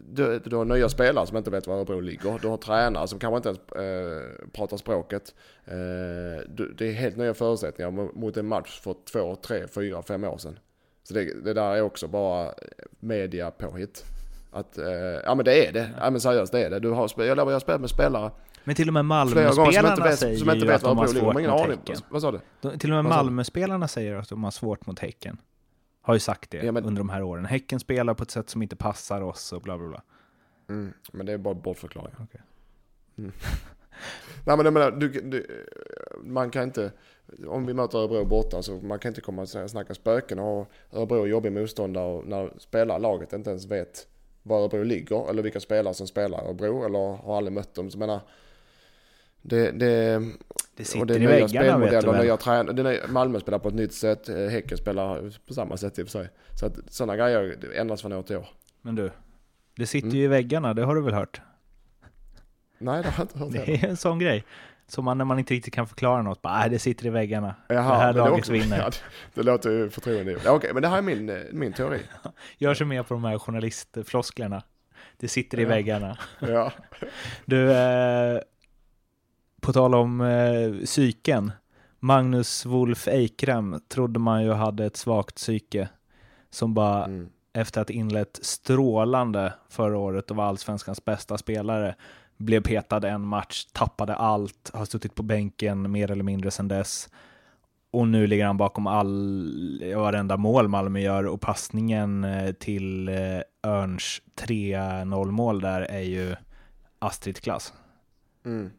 [0.00, 2.38] Du, du har nya spelare som inte vet var Örebro ligger.
[2.42, 5.34] Du har tränare som kanske inte ens eh, pratar språket.
[5.64, 5.74] Eh,
[6.48, 10.24] du, det är helt nya förutsättningar mo- mot en match för två, tre, fyra, fem
[10.24, 10.58] år sedan.
[11.02, 12.50] Så det, det där är också bara
[13.00, 14.04] media påhitt.
[14.52, 14.86] Att, eh,
[15.24, 15.90] ja men det är det.
[16.00, 16.78] Ja men seriöst det är det.
[16.78, 18.30] Du har, jag lovar, jag har spelat med spelare
[18.64, 20.90] Men till och med som inte Malmö-spelarna vet, säger som inte ju vet att var
[20.90, 21.66] de har svårt mot.
[21.70, 21.96] Häcken.
[22.10, 22.40] Vad sa du?
[22.60, 23.04] De, till och med?
[23.04, 25.38] Malmö-spelarna säger att de har svårt mot Häcken.
[26.06, 27.44] Har ju sagt det Ja, men- under de här åren.
[27.44, 30.02] Häcken spelar på ett sätt som inte passar oss och bla bla bla.
[30.68, 32.18] Mm, men det är bara bortförklaringar.
[32.22, 32.40] Okej.
[33.18, 33.32] Mm.
[34.46, 35.66] Nej men jag menar, du, du,
[36.22, 36.92] man kan inte,
[37.46, 41.22] om vi möter Örebro borta så man kan inte komma och snacka spöken och Örebro
[41.22, 44.06] är jobbig motståndare och när spelarlaget inte ens vet
[44.42, 47.90] var Örebro ligger eller vilka spelare som spelar Örebro eller har aldrig mött dem.
[47.90, 48.20] Så jag menar,
[49.42, 50.22] det, det,
[50.76, 52.22] Det och sitter det är i väggarna vet du väl?
[52.24, 52.72] nya tränare.
[52.72, 55.98] det är nya- Malmö spelar på ett nytt sätt, eh, Häcken spelar på samma sätt
[55.98, 56.28] i och för sig.
[56.60, 58.48] Så att sådana grejer ändras från år till år.
[58.82, 59.10] Men du,
[59.76, 60.18] det sitter Mm.
[60.18, 61.40] ju i väggarna, det har du väl hört?
[62.78, 63.66] Nej det har jag inte hört.
[63.66, 64.44] Det är en sån grej.
[64.88, 67.54] Som man när man inte riktigt kan förklara något, bara nej det sitter i väggarna.
[67.68, 68.78] Jaha, det här laget också- vinner.
[68.78, 68.96] Ja, det,
[69.34, 70.36] det låter ju förtroende.
[70.44, 72.00] Ja, Okej, men det här är min, eh, min teori.
[72.58, 74.62] Gör sig med på de här journalistflosklerna.
[75.16, 75.68] Det sitter i Ja.
[75.68, 76.18] väggarna.
[76.40, 76.72] Ja.
[77.44, 78.40] Du, eh,
[79.60, 81.52] på tal om eh, psyken.
[82.00, 85.88] Magnus Wolf Eikrem trodde man ju hade ett svagt psyke.
[86.50, 87.28] Som bara Mm.
[87.52, 91.94] efter att inlett strålande förra året och var allsvenskans bästa spelare
[92.36, 97.08] blev petad en match, tappade allt, har suttit på bänken mer eller mindre sedan dess.
[97.90, 103.70] Och nu ligger han bakom all, varenda mål Malmö gör och passningen eh, till eh,
[103.70, 106.36] Örns 3-0 mål där är ju
[106.98, 107.72] Astrid-klass.
[108.44, 108.70] Mm.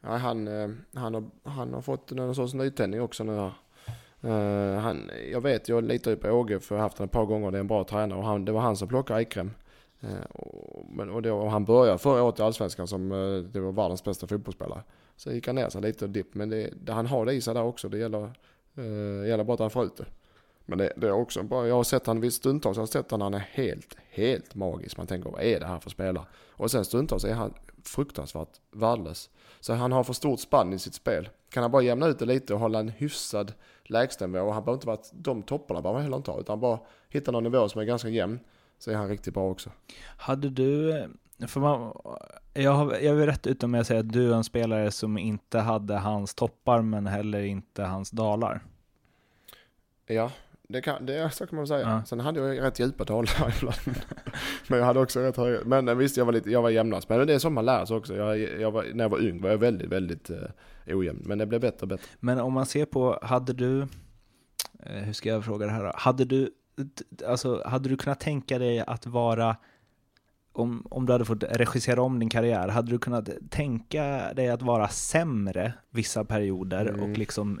[0.00, 3.52] Ja, han, eh, han, har, han har fått någon sorts nytändning också nu här.
[4.22, 7.12] Eh, han, jag, vet, jag litar ju på Åge för jag har haft honom ett
[7.12, 7.50] par gånger.
[7.50, 9.50] Det är en bra tränare och han, det var han som plockade Eikrem.
[10.00, 13.08] Eh, och, men, och, då, och han började förra året i Allsvenskan som
[13.52, 14.82] det var världens bästa fotbollsspelare.
[15.20, 16.34] Så gick han ner sig lite och dipp.
[16.34, 17.88] Men det, det, han har det i sig där också.
[17.88, 18.22] Det gäller,
[18.76, 20.04] eh, gäller bara att han får ut det.
[20.66, 21.66] Men det, det är också bra.
[21.66, 24.96] Jag har sett han vid stundtals, jag har sett han, han är helt, helt magisk.
[24.96, 26.24] Man tänker vad är det här för spelare?
[26.50, 29.30] Och sen stundtals är han fruktansvärt värdelös.
[29.60, 31.28] Så han har för stort spann i sitt spel.
[31.50, 33.52] Kan han bara jämna ut det lite och hålla en hyfsad
[33.84, 36.78] lägstanivå och han behöver inte vara de topparna behöver han heller inte ha utan bara
[37.08, 38.40] hitta någon nivå som är ganska jämn
[38.78, 39.70] så är han riktigt bra också.
[40.16, 41.04] Hade du,
[41.46, 41.92] för man,
[42.54, 45.18] jag, har, jag är rätt ute med att säga att du är en spelare som
[45.18, 48.62] inte hade hans toppar men heller inte hans dalar.
[50.06, 50.30] Ja,
[50.72, 51.80] det, kan, det så kan man säga.
[51.80, 52.04] Ja.
[52.04, 54.00] Sen hade jag rätt djupa dalar ibland.
[54.68, 55.58] men jag hade också rätt höga.
[55.64, 57.08] Men eh, visst, jag var, lite, jag var jämnast.
[57.08, 58.16] Men det är som man lär sig också.
[58.16, 60.36] Jag, jag var, när jag var ung var jag väldigt, väldigt uh,
[60.86, 61.22] ojämn.
[61.24, 62.06] Men det blev bättre och bättre.
[62.20, 63.86] Men om man ser på, hade du, uh,
[64.80, 65.92] hur ska jag fråga det här då?
[65.94, 66.50] Hade du,
[67.26, 69.56] alltså, hade du kunnat tänka dig att vara
[70.52, 74.62] om, om du hade fått regissera om din karriär, hade du kunnat tänka dig att
[74.62, 77.00] vara sämre vissa perioder mm.
[77.00, 77.60] och liksom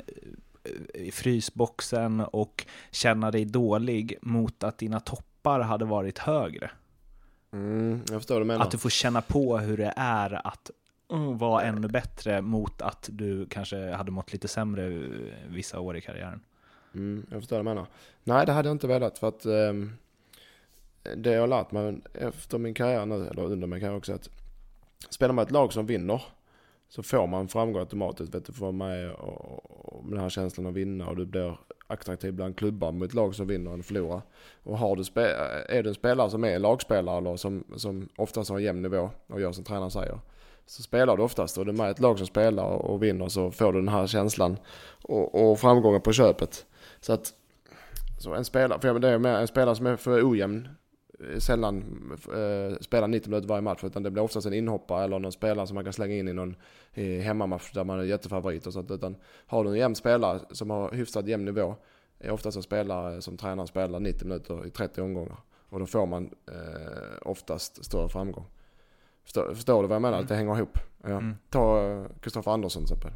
[0.94, 6.70] i frysboxen och känna dig dålig mot att dina toppar hade varit högre.
[7.52, 8.64] Mm, jag förstår vad du menar.
[8.64, 10.70] Att du får känna på hur det är att
[11.12, 14.88] mm, vara ännu bättre mot att du kanske hade mått lite sämre
[15.48, 16.40] vissa år i karriären.
[16.94, 17.86] Mm, jag förstår vad du menar.
[18.24, 19.92] Nej, det hade jag inte velat för att um,
[21.16, 24.30] det jag har lärt mig efter min karriär nu, eller under min karriär också, att
[25.10, 26.22] spelar man ett lag som vinner
[26.90, 28.34] så får man framgång automatiskt.
[28.34, 31.58] Vet du, får med och, och, med den här känslan att vinna och du blir
[31.86, 34.22] attraktiv bland klubbar mot lag som vinner eller förlorar.
[34.62, 35.02] Och har du
[35.68, 39.10] är du en spelare som är lagspelare eller som, som oftast har en jämn nivå
[39.26, 40.18] och gör som tränaren säger.
[40.66, 43.50] Så spelar du oftast och du är med ett lag som spelar och vinner så
[43.50, 44.56] får du den här känslan
[45.02, 46.66] och, och framgången på köpet.
[47.00, 47.32] Så att
[48.18, 50.68] så en spelare, för det är en spelare som är för ojämn
[51.38, 51.76] sällan
[52.12, 55.66] eh, spelar 90 minuter varje match utan det blir oftast en inhoppare eller någon spelare
[55.66, 56.56] som man kan slänga in i någon
[56.94, 58.90] i hemmamatch där man är jättefavorit och sånt.
[58.90, 59.16] Utan
[59.46, 61.76] har du en jämn spelare som har hyfsat jämn nivå
[62.20, 65.36] är oftast en spelare som tränaren spelar 90 minuter i 30 omgångar.
[65.68, 68.46] Och då får man eh, oftast större framgång.
[69.22, 70.16] Förstår, förstår, du vad jag menar?
[70.16, 70.24] Mm.
[70.24, 70.78] Att det hänger ihop.
[71.02, 71.08] Ja.
[71.08, 71.34] Mm.
[71.48, 73.12] Ta Kristoffer Andersson till exempel.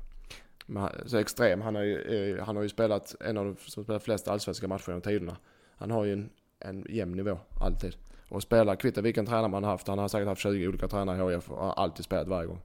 [1.06, 1.60] Så extrem.
[1.60, 4.88] Han har, ju, han har ju spelat en av de som spelat flest allsvenska matcher
[4.88, 5.36] genom tiderna.
[5.76, 6.30] Han har ju en
[6.64, 7.96] en jämn nivå, alltid.
[8.28, 9.88] Och spela, kvittar vilken tränare man har haft.
[9.88, 12.60] Han har säkert haft 20 olika tränare i HIF och har alltid spelat varje gång.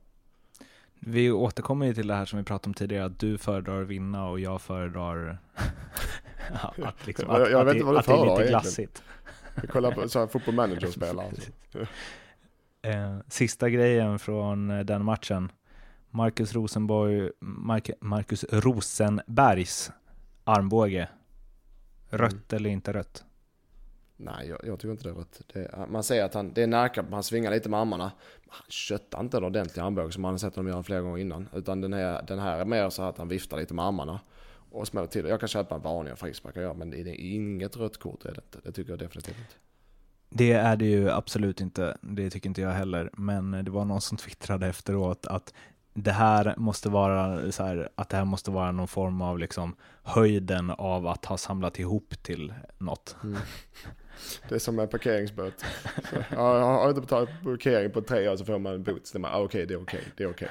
[1.00, 3.88] Vi återkommer ju till det här som vi pratade om tidigare, att du föredrar att
[3.88, 5.38] vinna och jag föredrar
[6.84, 9.04] att, liksom, att, jag, jag att, du att det är lite glassigt.
[9.62, 11.32] Vi kollar på så här, manager-spelare.
[12.82, 15.52] eh, sista grejen från eh, den matchen.
[16.10, 17.30] Marcus Rosenborg,
[18.00, 19.92] Marcus Rosenbergs
[20.44, 21.08] armbåge.
[22.10, 22.44] Rött mm.
[22.50, 23.26] eller inte rött?
[24.22, 25.42] Nej, jag, jag tycker inte det rätt.
[25.54, 28.12] Det, man ser att han, det är närkamp, han svingar lite med armarna.
[28.50, 31.50] Han köttar inte en ordentlig armbåge som man har sett honom göra flera gånger innan.
[31.54, 34.20] Utan den här, den här är mer så att han viftar lite med armarna.
[34.72, 35.26] Och smäller till.
[35.26, 38.42] Jag kan köpa en frispark och göra, men det är inget rött kort är det
[38.46, 38.60] inte.
[38.64, 39.56] Det tycker jag definitivt inte.
[40.30, 41.98] Det är det ju absolut inte.
[42.02, 43.10] Det tycker inte jag heller.
[43.14, 45.54] Men det var någon som twittrade efteråt att
[45.94, 49.76] det här måste vara så här, att det här måste vara någon form av liksom
[50.04, 53.16] höjden av att ha samlat ihop till något.
[53.24, 53.38] Mm.
[54.50, 55.66] Det är som en parkeringsböt.
[56.32, 59.08] Ja, har jag inte betalat parkering på tre år så får man en bot.
[59.08, 60.50] Så man, ah, okej, det är okej, det är okej.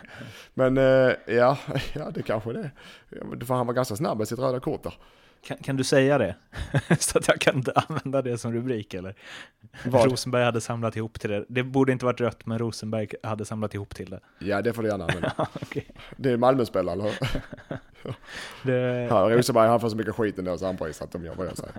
[0.55, 1.59] Men eh, ja,
[1.95, 2.71] ja, det kanske det
[3.11, 3.45] är.
[3.45, 4.95] För han var ganska snabb med sitt röda kort där.
[5.43, 6.37] Kan, kan, du säga det?
[6.99, 9.15] så att jag kan använda det som rubrik eller?
[9.85, 10.11] Vad?
[10.11, 11.45] Rosenberg hade samlat ihop till det.
[11.49, 14.21] Det borde inte varit rött, men Rosenberg hade samlat ihop till det.
[14.39, 15.33] Ja, det får du gärna använda.
[15.63, 15.83] okay.
[16.17, 17.15] Det är Malmöspelare, eller hur?
[18.63, 19.07] det...
[19.11, 21.47] ja, Rosenberg han får så mycket skit ändå så han sig att de gör vad
[21.47, 21.75] jag säger.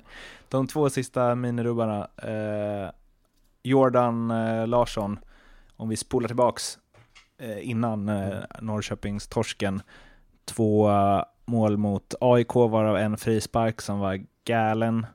[0.50, 2.10] De två sista minirubbarna.
[2.18, 2.92] Eh,
[3.64, 5.20] Jordan eh, Larsson,
[5.76, 6.80] om vi spolar tillbaks
[7.38, 9.82] eh, innan eh, Norrköpings torsken.
[10.46, 10.90] Två
[11.50, 15.06] mål mot AIK, varav en frispark som var galen.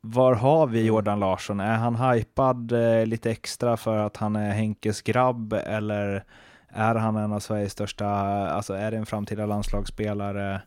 [0.00, 0.88] Var har vi mm.
[0.88, 1.60] Jordan Larsson?
[1.60, 6.24] Är han hypad eh, lite extra för att han är Henkes grabb eller
[6.68, 8.08] är han en av Sveriges största,
[8.50, 10.62] alltså är det en framtida landslagsspelare?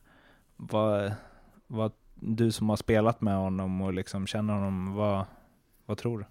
[0.57, 1.13] Vad,
[1.67, 5.25] vad, du som har spelat med honom och liksom känner honom, vad,
[5.85, 6.25] vad tror du?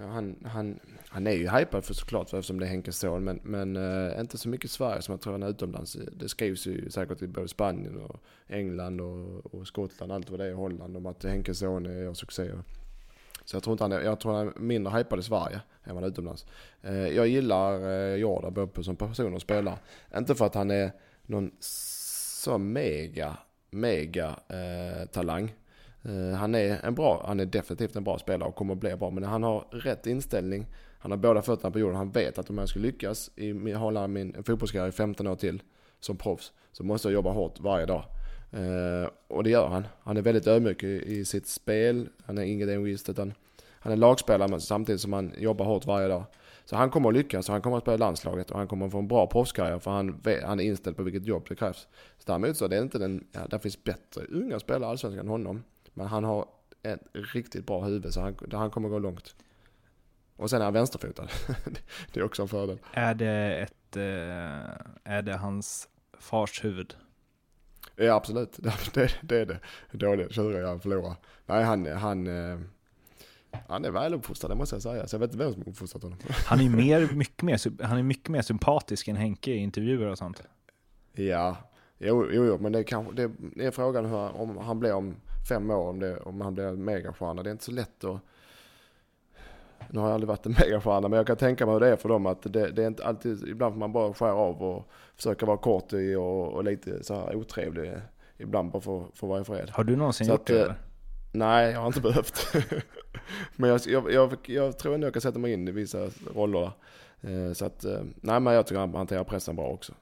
[0.00, 3.40] Ja, han, han, han är ju hypad för såklart eftersom det är Henkes son, men,
[3.42, 5.96] men äh, inte så mycket i Sverige som jag tror han är utomlands.
[6.12, 10.46] Det skrivs ju säkert i både Spanien och England och, och Skottland, allt vad det
[10.46, 12.50] är, Holland, om att Henkes son är gör succé.
[13.44, 15.94] Så jag tror, inte han är, jag tror han är mindre hypad i Sverige än
[15.94, 16.46] vad han är utomlands.
[16.82, 19.78] Äh, jag gillar eh, Jordan både som person och spelare.
[20.16, 20.92] Inte för att han är
[21.22, 23.36] någon så mega,
[23.70, 25.54] mega eh, talang.
[26.02, 28.96] Eh, han är en bra, han är definitivt en bra spelare och kommer att bli
[28.96, 29.10] bra.
[29.10, 30.66] Men han har rätt inställning.
[30.98, 31.96] Han har båda fötterna på jorden.
[31.96, 35.62] Han vet att om jag ska lyckas i, hålla min fotbollskarriär i 15 år till
[36.00, 38.04] som proffs så måste jag jobba hårt varje dag.
[38.52, 39.86] Eh, och det gör han.
[40.02, 42.08] Han är väldigt ödmjuk i, i sitt spel.
[42.24, 43.34] Han är inget egoist utan
[43.82, 46.24] han är lagspelare men samtidigt som han jobbar hårt varje dag.
[46.64, 48.92] Så han kommer att lyckas och han kommer att spela landslaget och han kommer att
[48.92, 51.88] få en bra proffskarriär för han, han är inställd på vilket jobb det krävs.
[52.18, 55.24] Så däremot så är det inte den, ja, där finns bättre unga spelare i Allsvenskan
[55.24, 55.62] än honom.
[56.00, 56.48] Men han har
[56.82, 59.34] ett riktigt bra huvud så han, han kommer gå långt.
[60.36, 61.28] Och sen är han vänsterfotad.
[62.12, 62.78] det är också en fördel.
[62.92, 65.88] Är det ett, eh, är det hans
[66.18, 66.96] fars huvud?
[67.96, 68.58] Ja absolut,
[68.94, 69.60] det, det är det.
[69.92, 71.14] Dålig, tjurig, jag förlorar.
[71.46, 72.58] Nej han, han, eh,
[73.68, 75.06] han är väluppfostrad det måste jag säga.
[75.06, 76.18] Så jag vet inte vem som har uppfostrat honom.
[76.46, 80.18] Han är mer, mycket mer, han är mycket mer sympatisk än Henke i intervjuer och
[80.18, 80.42] sånt.
[81.12, 81.56] Ja,
[81.98, 83.12] jo, jo, jo men det är, kanske,
[83.56, 85.16] det är frågan hur, om han blir om
[85.48, 87.42] fem år, om, det, om han blir megastjärna.
[87.42, 88.20] Det är inte så lätt att
[89.90, 91.96] nu har jag aldrig varit en megastjärna men jag kan tänka mig hur det är
[91.96, 94.88] för dem att det, det är inte alltid, ibland får man bara skära av och
[95.16, 97.92] försöka vara kort och, och lite så här otrevlig.
[98.38, 99.70] Ibland bara för, för att vara fred.
[99.70, 100.62] Har du någonsin så gjort att, det?
[100.62, 100.74] Eller?
[101.32, 102.54] Nej, jag har inte behövt.
[103.56, 106.70] men jag, jag, jag, jag, tror ändå jag kan sätta mig in i vissa roller.
[107.20, 109.92] Eh, så att, eh, nej men jag tycker han hanterar pressen bra också.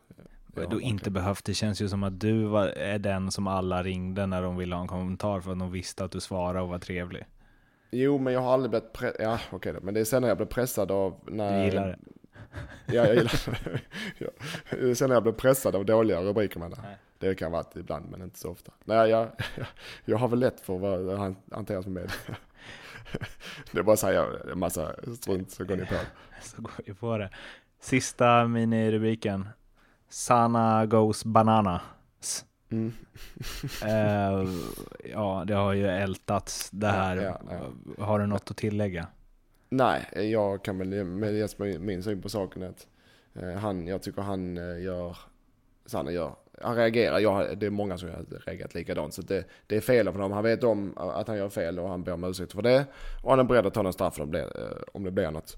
[0.71, 4.27] Du inte behövt, det känns ju som att du var, är den som alla ringde
[4.27, 6.79] när de ville ha en kommentar för att de visste att du svarade och var
[6.79, 7.27] trevlig.
[7.91, 9.17] Jo, men jag har aldrig blivit pressad.
[9.21, 9.81] Ja, okej okay då.
[9.83, 11.21] Men det är sen när jag blev pressad av...
[11.27, 11.59] När...
[11.59, 11.99] Du gillar det?
[12.87, 13.81] Ja, jag gillar det.
[14.79, 14.95] ja.
[14.95, 16.75] Sen när jag blev pressad av dåliga rubriker med
[17.19, 17.35] det.
[17.35, 18.73] Kan vara ibland, men inte så ofta.
[18.85, 19.29] Nej, jag, jag,
[20.05, 22.13] jag har väl lätt för att hantera som med.
[23.73, 25.95] det är bara att säga en massa strunt så går ni på.
[26.43, 27.31] Så går vi på det.
[27.81, 29.49] Sista minirubriken.
[30.09, 32.45] Sana goes bananas.
[32.71, 32.93] Mm.
[33.85, 34.55] uh,
[35.13, 37.17] ja, det har ju ältats det här.
[37.17, 37.57] Ja, ja,
[37.99, 38.05] ja.
[38.05, 39.07] Har du något att tillägga?
[39.69, 42.87] Nej, jag kan väl med min syn på saken att
[43.43, 45.17] uh, han, jag tycker han uh, gör,
[45.87, 47.19] Sanna gör, han reagerar.
[47.19, 49.15] Jag, det är många som har reagerat likadant.
[49.15, 50.33] Så det, det är fel av honom.
[50.33, 52.87] Han vet om att han gör fel och han ber om ursäkt för det.
[53.23, 54.47] Och han är beredd att ta någon straff om det,
[54.93, 55.57] om det blir något.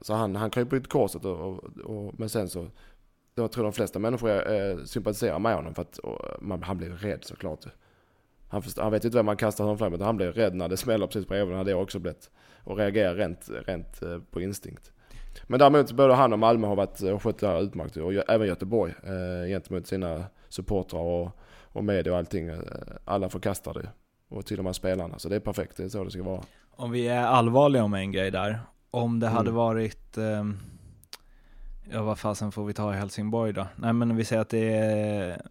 [0.00, 2.68] Så han, han kryper ut korset och, och, och, men sen så
[3.34, 6.00] jag tror de flesta människor eh, sympatiserar med honom för att
[6.40, 7.64] man, han blir rädd såklart.
[8.48, 11.06] Han, han vet inte vem man kastar honom fram han blir rädd när det smäller
[11.06, 11.54] precis bredvid.
[11.54, 12.30] Det hade jag också blivit.
[12.64, 14.92] Och reagerar rent, rent eh, på instinkt.
[15.46, 17.96] Men däremot både han och Malmö har varit och skött det här utmärkt.
[17.96, 21.30] Och även Göteborg eh, gentemot sina supportrar och,
[21.62, 22.48] och media och allting.
[22.48, 22.58] Eh,
[23.04, 23.88] alla förkastar det.
[24.28, 25.18] Och till och med spelarna.
[25.18, 26.42] Så det är perfekt, det är så det ska vara.
[26.70, 28.60] Om vi är allvarliga om en grej där.
[28.90, 29.54] Om det hade mm.
[29.54, 30.44] varit eh
[31.92, 33.66] Ja, vad fasen får vi ta i Helsingborg då?
[33.76, 35.42] Nej, men vi säger att det är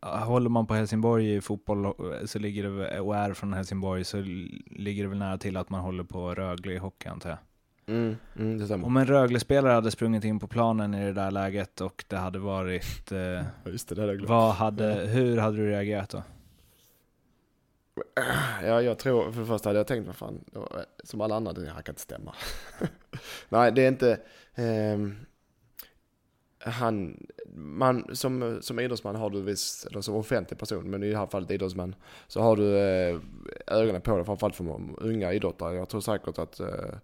[0.00, 4.16] Håller man på Helsingborg i fotboll så ligger det, och är från Helsingborg så
[4.66, 7.38] ligger det väl nära till att man håller på Rögle i hockey antar jag.
[7.88, 12.04] Mm, mm, Om en Rögle-spelare hade sprungit in på planen i det där läget och
[12.08, 13.12] det hade varit...
[13.12, 16.22] Eh, Just det, hade vad hade, Hur hade du reagerat då?
[18.62, 20.44] Ja, jag tror, för det första hade jag tänkt, vad fan,
[21.04, 22.34] som alla andra, det här kan inte stämma.
[23.48, 24.10] Nej, det är inte...
[24.54, 24.98] Eh,
[26.66, 31.18] han, man, som, som idrottsman har du visst, eller som offentlig person, men i det
[31.18, 31.94] här fallet idrottsman,
[32.26, 33.18] så har du eh,
[33.66, 35.76] ögonen på dig, framförallt för unga idrottare.
[35.76, 36.94] Jag tror säkert att eh,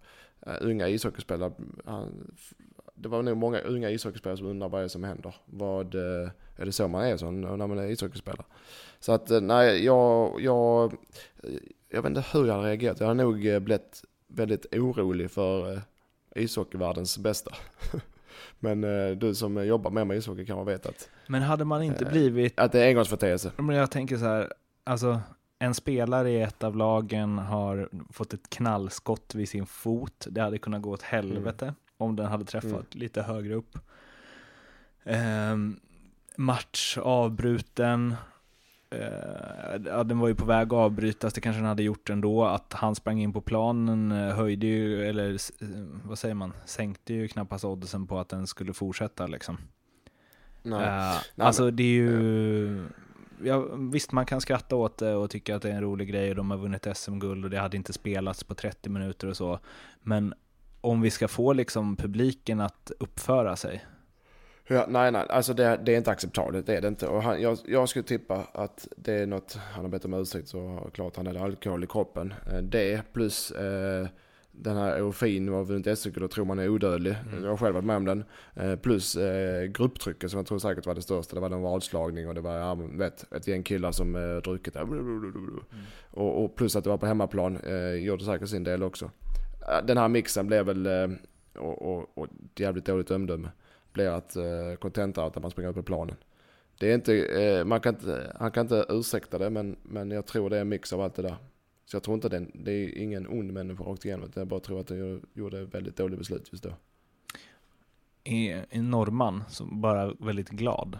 [0.61, 1.51] unga ishockeyspelare,
[1.85, 2.31] han,
[2.95, 5.35] det var nog många unga ishockeyspelare som undrar vad det är som händer.
[5.45, 8.45] Vad, eh, är det så man är så, när man är ishockeyspelare?
[8.99, 10.97] Så att eh, nej, jag, jag,
[11.89, 12.99] jag vet inte hur jag hade reagerat.
[12.99, 15.79] Jag hade nog eh, blivit väldigt orolig för eh,
[16.35, 17.55] ishockeyvärldens bästa.
[18.63, 21.09] Men eh, du som jobbar med mig ishockey kan vet att...
[21.27, 22.59] Men hade man inte eh, blivit...
[22.59, 23.51] Att det är engångsföreteelse.
[23.57, 24.53] Men jag tänker så här,
[24.83, 25.21] alltså
[25.59, 30.27] en spelare i ett av lagen har fått ett knallskott vid sin fot.
[30.29, 31.75] Det hade kunnat gå åt helvete mm.
[31.97, 32.85] om den hade träffat mm.
[32.91, 33.77] lite högre upp.
[35.03, 35.57] Eh,
[36.35, 38.15] match avbruten,
[39.85, 42.45] ja, den var ju på väg att avbrytas, det kanske den hade gjort ändå.
[42.45, 45.67] Att han sprang in på planen eh, höjde ju, eller eh,
[46.03, 49.57] vad säger man, sänkte ju knappast oddsen på att den skulle fortsätta liksom.
[50.63, 50.79] Nej.
[50.79, 52.87] Uh, Nej, alltså det är ju,
[53.43, 56.29] ja, visst man kan skratta åt det och tycka att det är en rolig grej
[56.29, 59.59] och de har vunnit SM-guld och det hade inte spelats på 30 minuter och så.
[60.01, 60.33] Men
[60.81, 63.85] om vi ska få liksom publiken att uppföra sig,
[64.67, 67.07] Ja, nej, nej, alltså det, det, är inte acceptabelt, det är det inte.
[67.07, 70.47] Och han, jag, jag skulle tippa att det är något, han har bett om ursäkt
[70.47, 72.33] så klart han hade alkohol i kroppen.
[72.51, 74.07] Eh, det plus eh,
[74.55, 77.15] den här av att vunnit då tror man är odödlig.
[77.31, 77.43] Mm.
[77.43, 78.23] Jag har själv varit med om den.
[78.55, 81.35] Eh, plus eh, grupptrycket som jag tror säkert var det största.
[81.35, 84.73] Det var någon vadslagning och det var ja, vet, ett gäng killar som eh, druckit
[84.73, 84.81] där.
[84.81, 85.59] Mm.
[86.11, 89.11] Och, och plus att det var på hemmaplan eh, gjorde säkert sin del också.
[89.69, 90.87] Eh, Den här mixen blev väl,
[91.55, 93.49] och, och, och jävligt dåligt omdöme,
[93.93, 96.15] blev att eh, kontenta att man springer ut på planen.
[96.77, 100.25] Det är inte, eh, man kan inte, han kan inte ursäkta det men, men jag
[100.25, 101.35] tror det är en mix av allt det där.
[101.85, 104.59] Så jag tror inte den, det är ingen ond människa rakt igenom utan jag bara
[104.59, 106.73] tror att den gjorde ett väldigt dåligt beslut just då.
[108.23, 110.99] Är en norrman, som bara väldigt glad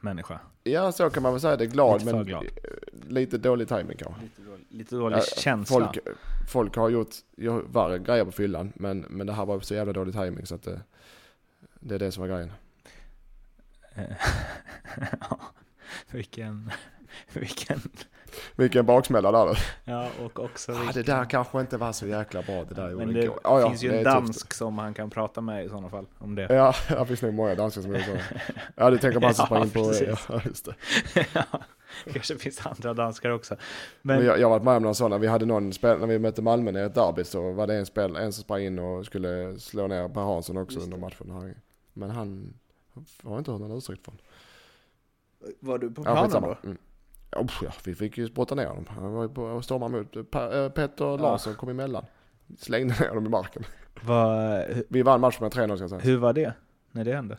[0.00, 0.40] människa.
[0.62, 2.44] Ja så kan man väl säga, det är glad Lite men glad.
[2.44, 4.22] eh, lite dålig timing kanske.
[4.22, 5.76] Lite dålig, lite dålig Ja, känsla.
[5.92, 5.98] Folk,
[6.48, 7.14] folk har gjort
[7.66, 10.62] värre grejer på fyllan men, men det här var så jävla dålig timing så att
[10.62, 10.80] det,
[11.84, 12.52] det är det som var grejen.
[15.20, 15.40] Ja,
[16.10, 16.70] vilken,
[17.32, 17.80] vilken,
[18.56, 19.58] Vilken baksmälla där.
[19.84, 22.90] ja och också Ah, vilken, det där kanske inte var så jäkla bra det där
[22.90, 23.40] gjorde Men det igår.
[23.44, 24.14] Ja, ja, finns ju en är tufft.
[24.14, 26.54] dansk som han kan prata med i sådana fall, om det.
[26.54, 28.16] Ja, det finns nog många danskar som gör så.
[28.76, 30.14] Ja, du tänker på han som Ja, sprang in på...
[30.34, 30.74] Ja, just det.
[31.34, 31.44] ja,
[32.04, 33.56] det kanske finns andra danskar också.
[34.02, 35.98] Men Men, jag, jag har varit med om någon sån, när vi hade någon spel,
[35.98, 38.62] när vi mötte Malmö i ett derby så var det en, spel, en som sprang
[38.62, 41.54] in och skulle slå ner Per Hansson också under matchen.
[41.94, 42.54] Men han
[43.22, 44.18] har inte hört någon ursäkt från.
[45.60, 46.46] var du på Ja, planen skitsamma.
[46.46, 46.56] då?
[46.68, 46.78] Mm.
[47.36, 48.84] Oh, ja, vi fick ju brotta ner dem.
[48.88, 50.30] Han var ju på och stormade mot.
[50.30, 52.04] Per, äh, Petter Larsson kom emellan.
[52.58, 53.64] Slängde ner dem i marken.
[54.02, 56.00] Vad- hu- Vi vann matchen med 3-0 ska jag säga.
[56.00, 56.54] hur var det,
[56.90, 57.38] när det hände?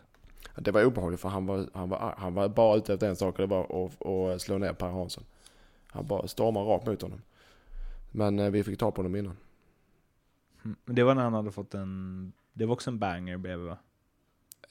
[0.56, 3.34] Det var obehagligt för han var, han var, han var bara ute efter en sak
[3.34, 5.24] och det var att, att slå ner Per Hansson.
[5.86, 7.22] Han bara stormade rakt mot honom.
[8.12, 9.36] Men eh, vi fick ta på honom innan.
[10.62, 13.76] Men Det var när han hade fått en, det var också en banger bredvid va?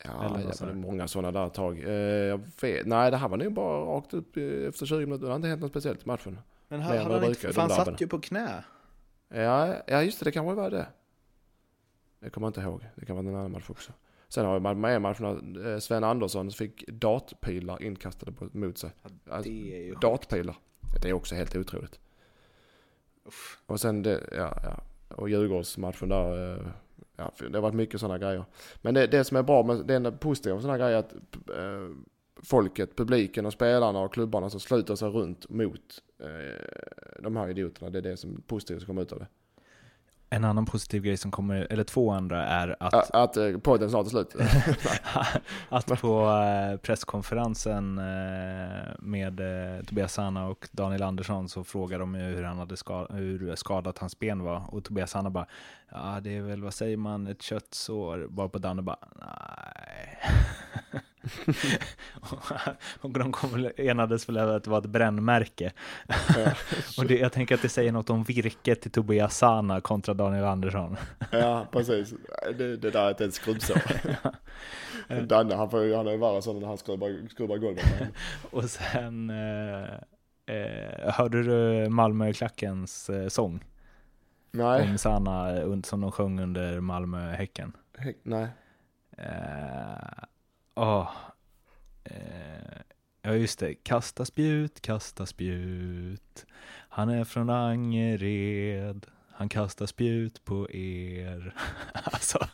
[0.03, 0.79] Ja, Eller det sa var du?
[0.79, 1.79] många sådana där tag.
[1.83, 5.25] Eh, jag vet, nej, det här var nog bara rakt upp eh, efter 20 minuter.
[5.25, 6.39] Det har inte hänt något speciellt i matchen.
[6.67, 8.63] Men han, hade han det inte, för han satt ju på knä.
[9.29, 10.87] Ja, ja just det, det kanske var det.
[12.19, 12.85] Det kommer jag inte ihåg.
[12.95, 13.91] Det kan vara en annan match också.
[14.27, 18.91] Sen har vi med en match när eh, Sven Andersson fick dartpilar inkastade mot sig.
[19.29, 20.55] Alltså, Det är ju dartpilar.
[21.01, 21.99] Det är också helt otroligt.
[23.25, 23.59] Uff.
[23.65, 24.83] Och sen det, ja, ja.
[25.15, 26.53] Och Djurgårdsmatchen där.
[26.57, 26.67] eh,
[27.15, 28.45] Ja, det har varit mycket sådana grejer.
[28.81, 31.13] Men det, det som är bra med, det enda positiva med sådana grejer är att
[31.49, 31.95] eh,
[32.43, 37.89] folket, publiken och spelarna och klubbarna som sluter sig runt mot eh, de här idioterna.
[37.89, 39.27] Det är det som är positivt som kommer ut av det.
[40.29, 43.89] En annan positiv grej som kommer, eller två andra, är att, Att, att eh, podden
[43.89, 44.35] snart är slut.
[45.69, 49.41] att på eh, presskonferensen eh, med
[49.87, 54.19] Tobias Sanna och Daniel Andersson så frågade de hur, han hade ska, hur skadat hans
[54.19, 54.63] ben var.
[54.73, 55.45] Och Tobias Sanna bara,
[55.91, 58.27] ja det är väl, vad säger man, ett köttsår.
[58.29, 60.19] Bara på Danne bara, nej.
[63.01, 65.71] och de kom, enades väl över att det var ett brännmärke.
[66.97, 70.45] och det, jag tänker att det säger något om virket till Tobias Sana kontra Daniel
[70.45, 70.97] Andersson.
[71.31, 72.13] ja, precis.
[72.57, 73.81] Det, det där är inte ett skrubbsår.
[75.25, 77.85] Danne, han, får, han är ju värre sån när han skrubbar, skrubbar golvet.
[78.51, 79.83] Och sen eh,
[80.55, 83.63] eh, hörde du Malmö-klackens eh, sång
[84.51, 84.89] Nej.
[84.89, 87.73] om Sanna eh, som de sjöng under Malmö-Häcken?
[88.23, 88.47] Nej.
[89.17, 90.23] Eh,
[90.75, 91.11] åh,
[92.03, 92.81] eh,
[93.21, 93.73] ja, just det.
[93.73, 96.45] Kasta spjut, kasta spjut.
[96.89, 99.05] Han är från Angered.
[99.31, 101.53] Han kastar spjut på er.
[101.93, 102.47] alltså,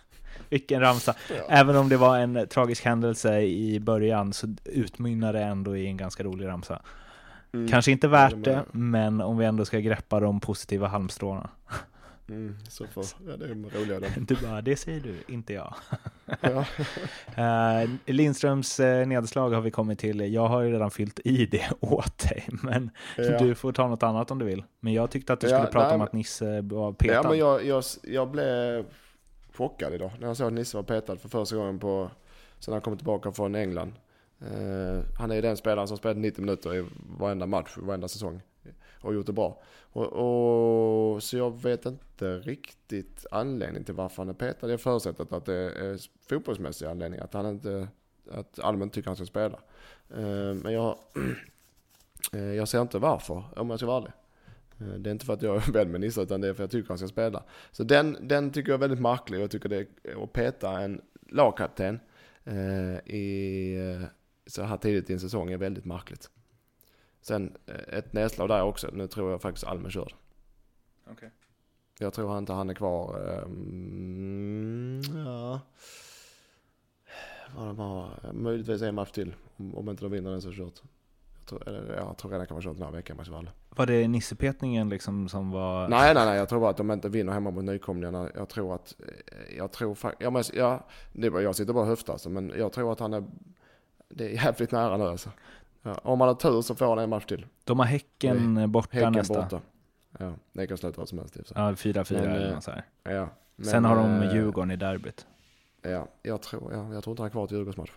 [0.50, 1.16] vilken ramsa.
[1.30, 1.44] Ja.
[1.50, 5.98] Även om det var en tragisk händelse i början så utmynnar det ändå i en
[5.98, 6.82] ganska rolig ramsa.
[7.54, 7.68] Mm.
[7.68, 11.50] Kanske inte värt det, men om vi ändå ska greppa de positiva halmstråna.
[12.32, 14.08] Mm, så får, ja, det är roliga de.
[14.28, 15.76] Du bara, det säger du, inte jag.
[16.42, 16.66] Ja.
[17.84, 20.34] Uh, Lindströms uh, nedslag har vi kommit till.
[20.34, 23.38] Jag har ju redan fyllt i det åt dig, men Ja.
[23.38, 24.64] du får ta något annat om du vill.
[24.80, 27.14] Men jag tyckte att du Ja, skulle prata nej, om att Nisse var petad.
[27.14, 28.86] Ja men jag, jag, jag blev
[29.54, 32.12] chockad idag när jag såg att Nisse var petad för första gången på,
[32.60, 33.94] sen han kom tillbaka från England.
[34.42, 36.86] Eh, han är ju den spelaren som spelat 90 minuter i
[37.20, 38.42] varenda match, varenda säsong.
[39.02, 39.62] Och gjort det bra.
[39.94, 40.14] Och,
[41.14, 44.72] och, så jag vet inte riktigt anledningen till varför han är petad.
[44.72, 46.00] Jag förutsätter att det är
[46.30, 47.24] fotbollsmässiga anledningar.
[47.24, 47.88] Att han inte,
[48.32, 49.60] att allmänt tycker han ska spela.
[50.10, 50.98] Eh, men jag,
[52.34, 54.12] eh, jag ser inte varför, om jag ska vara ärlig.
[54.80, 56.64] Eh, det är inte för att jag är vän med Nisse utan det är för
[56.64, 57.44] att jag tycker han ska spela.
[57.72, 60.80] Så den, den tycker jag är väldigt märklig och jag tycker det är att peta
[60.80, 62.00] en lagkapten
[63.06, 63.78] i,
[64.46, 66.30] så här tidigt i en säsong är väldigt märkligt.
[67.22, 68.90] Sen eh, ett nedslag där också.
[68.94, 70.16] Nu tror jag faktiskt Almen kör.
[71.12, 71.32] Okej.
[72.00, 73.42] Jag tror inte han är kvar.
[73.44, 75.60] ehm, ja.
[77.56, 79.34] Vad de har, möjligtvis en match till.
[79.58, 80.82] Om, om inte de vinner den så är det kört.
[81.40, 83.52] Jag tror, eller, jag tror redan kan man köra den här veckan mot Valle.
[83.70, 85.88] Var det nissepetningen liksom som var...
[85.88, 86.38] Nej, nej, nej.
[86.38, 88.30] Jag tror bara att de inte vinner hemma mot nykomlingarna.
[88.36, 88.96] Jag tror att...
[89.00, 90.22] eh, Jag tror faktiskt...
[90.22, 93.14] Jag, men, jag, är jag sitter bara och höftar alltså, men jag tror att han
[93.14, 93.24] är...
[94.10, 95.30] Det är jävligt nära nu alltså.
[95.82, 97.46] Ja, om man har tur så får han en match till.
[97.64, 99.42] De har Häcken borta Häcken nästa.
[99.42, 99.62] borta.
[100.20, 101.38] Ja, det kan sluta vad som helst.
[101.56, 102.86] Ja, 4-4 Men, eller eh, något så här.
[103.04, 105.28] Ja, men, Sen har de eh, Djurgården i derbyt.
[105.82, 107.96] Ja, jag tror, ja, jag tror inte han är kvar till Djurgårdsmatchen.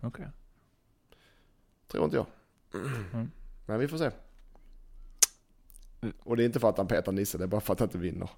[0.00, 0.26] Okej.
[1.86, 2.26] Tror inte jag.
[3.12, 3.30] Mm.
[3.66, 4.10] Men vi får se.
[6.24, 7.88] Och det är inte för att han petar Nisse, det är bara för att han
[7.88, 8.30] inte vinner.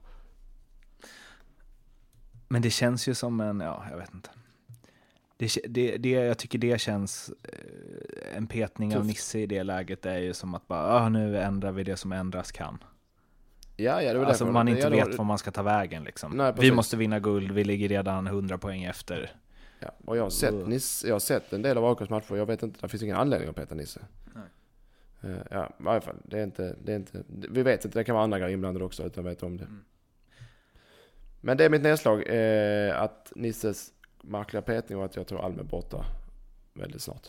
[2.49, 4.31] Men det känns ju som en, ja, jag vet inte.
[5.43, 9.09] Det, det, det, jag tycker det känns, eh, en petning av Tufft.
[9.09, 12.13] Nisse i det läget är ju som att bara, ah, nu ändrar vi det som
[12.13, 12.79] ändras kan.
[13.77, 16.33] Ja, ja, det var Alltså man inte var- vet var man ska ta vägen liksom.
[16.33, 19.33] Nej, vi måste vinna guld, vi ligger redan 100 poäng efter.
[19.79, 20.69] Ja, och jag har, sett Uh.
[20.69, 23.17] Nisse, jag har sett en del av AIKs matcher, jag vet inte, det finns ingen
[23.17, 24.01] anledning att peta Nisse.
[24.35, 24.45] Nej.
[25.33, 26.17] Eh, Ja, i varje fall.
[26.25, 28.85] Det är inte, det är inte, vi vet inte, det kan vara andra grejer inblandade
[28.85, 29.65] också utan att veta om det.
[29.65, 29.85] Mm.
[31.41, 33.93] Men det är mitt nedslag, eh, att Nisses
[34.23, 36.05] märkliga petning och att jag tror Alm är borta
[36.75, 37.29] väldigt snart.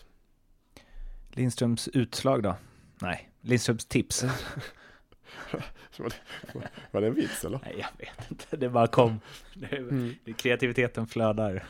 [1.32, 2.56] Lindströms utslag då?
[3.02, 4.24] Nej, Lindströms tips.
[6.92, 7.60] Var det en vits eller?
[7.66, 8.58] Nej, jag vet inte.
[8.58, 9.20] Det bara kom.
[9.54, 10.16] Det, Mm.
[10.26, 11.66] det, kreativiteten flödar.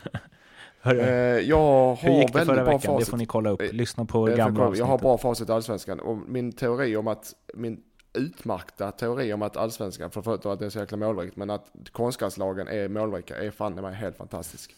[0.80, 1.06] Hörru, Eh,
[1.48, 2.80] jag hur har gick det väldigt förra veckan?
[2.80, 3.08] Det facit.
[3.08, 3.60] får ni kolla upp.
[3.62, 6.96] Eh, Lyssna på Jag, gamla får- jag har bra facit i Allsvenskan och min teori
[6.96, 10.96] om att, min utmärkta teori om att Allsvenskan, för förutom att det är så jäkla
[10.96, 14.74] målrikt, men att konstgräslagen är målrika är fan mig helt fantastisk.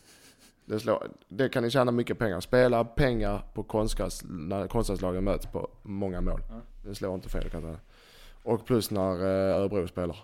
[0.67, 2.41] Det, slår, det kan ni tjäna mycket pengar.
[2.41, 6.41] Spela pengar på konstgräs när konstgräslagen möts på många mål.
[6.85, 7.81] Det slår inte fel kan jag säga.
[8.43, 10.17] Och plus när eh, Örebro spelar.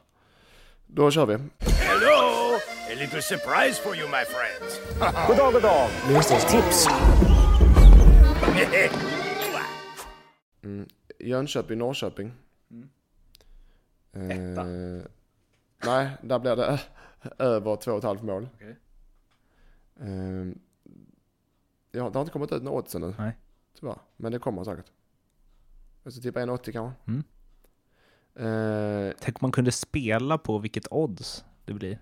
[0.87, 1.35] Då kör vi.
[1.61, 2.59] Hello!
[2.91, 4.81] A little surprise for you, my friends.
[5.29, 5.89] Goddag, goddag.
[6.09, 6.87] Lindströms tips.
[10.65, 10.89] Mm.
[11.19, 12.33] Jönköping, Norrköping.
[14.13, 14.61] Etta.
[14.61, 15.03] Eh,
[15.85, 16.81] nej, där blir det
[17.39, 18.49] över två och ett halvt mål.
[18.55, 18.77] Okej.
[20.01, 20.09] Eh,
[21.93, 23.15] ja, det har inte kommit ut några odds ännu.
[23.19, 23.37] Nej.
[23.81, 23.99] Tyvärr.
[24.17, 24.93] Men det kommer säkert.
[26.03, 27.01] Jag ska tippa 1,80 kanske.
[27.07, 27.23] Mm.
[28.35, 31.99] Eh, Tänk om man kunde spela på vilket odds det blir.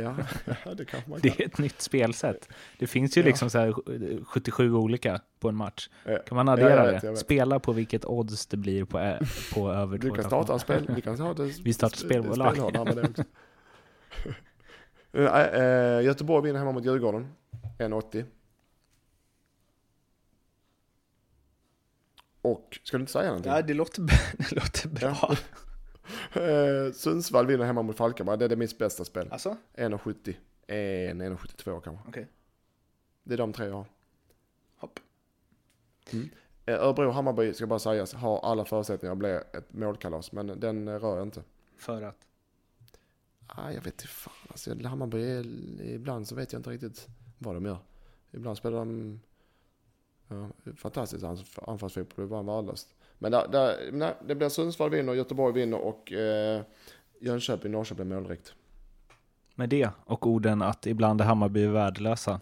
[0.00, 0.16] ja,
[0.74, 1.30] det kanske man kan.
[1.36, 2.48] Det är ett nytt spelsätt.
[2.78, 3.26] Det finns ju Ja.
[3.26, 5.88] liksom så här 77 olika på en match.
[6.04, 7.16] Eh, Kan man addera vet, det?
[7.16, 9.20] Spela på vilket odds det blir på, ä-
[9.54, 10.86] på över Du kan starta en spel.
[10.94, 11.44] Vi kan det.
[11.64, 12.56] Vi startar spelbolag.
[15.14, 17.34] Eh, Göteborg vinner hemma mot Djurgården.
[17.78, 18.24] 1,80.
[22.42, 23.52] Och, ska du inte säga någonting?
[23.52, 24.02] Ja, det låter,
[24.38, 25.36] det låter bra.
[26.42, 28.38] Eh, Sundsvall vinner hemma mot Falkenberg.
[28.38, 29.28] Det är det mitt bästa spel.
[29.30, 29.56] Alltså?
[29.74, 30.34] 1,70.
[30.66, 32.08] 1,72 kanske.
[32.08, 32.28] Okej.
[33.22, 33.86] Det är de tre jag har.
[34.76, 35.00] Hopp.
[36.66, 40.32] Eh, Örebro och Hammarby, ska bara sägas, har alla förutsättningar att bli ett målkalas.
[40.32, 41.42] Men den rör jag inte.
[41.78, 42.26] För att?
[43.56, 44.34] Ah, jag vet inte fan.
[44.48, 45.42] Alltså, Hammarby,
[45.94, 47.78] ibland så vet jag inte riktigt vad de gör.
[48.32, 49.20] Ibland spelar de
[50.28, 52.94] ja, fantastiskt anf- anfallsfotboll, bara värdelöst.
[53.18, 56.62] Men där, där, nej, det blir Sundsvall vinner, Göteborg vinner och eh,
[57.20, 58.54] Jönköping, Norrköping målrikt.
[59.54, 62.40] Med det och orden att ibland är Hammarby värdelösa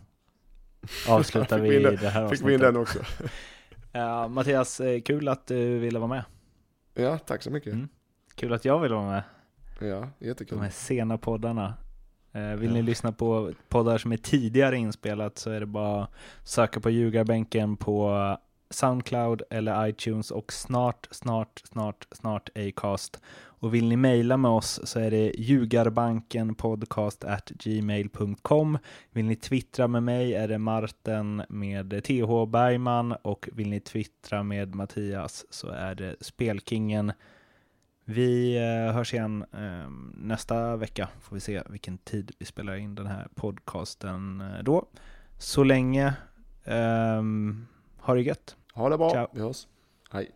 [1.08, 2.60] avslutar vi det här Fick vi in avsnittet.
[2.60, 2.98] den också.
[3.94, 6.24] Ja, Mattias, eh, kul att du ville vara med.
[6.94, 7.72] Ja, tack så mycket.
[7.72, 7.88] Mm.
[8.34, 9.22] Kul att jag ville vara med.
[9.88, 10.58] Ja, jättekul.
[10.58, 11.74] De här sena poddarna.
[12.32, 12.74] Eh, Vill Ja.
[12.74, 16.10] ni lyssna på poddar som är tidigare inspelat så är det bara att
[16.44, 18.36] söka på ljugarbänken på
[18.70, 23.20] Soundcloud eller iTunes och snart, snart, snart, snart Acast.
[23.40, 28.78] Och vill ni mejla med oss så är det ljugarbankenpodcast at gmail.com.
[29.10, 34.42] Vill ni twittra med mig är det Marten med TH Bergman och vill ni twittra
[34.42, 37.12] med Mattias så är det Spelkingen.
[38.12, 41.08] Vi eh, hörs igen eh, nästa vecka.
[41.20, 44.86] Får vi se vilken tid vi spelar in den här podcasten eh, då.
[45.38, 46.14] Så länge,
[46.64, 47.66] ehm,
[47.98, 48.56] ha det gött.
[48.74, 49.28] Ha det bra, Ciao.
[49.32, 49.66] vi hörs.
[50.10, 50.30] Hej.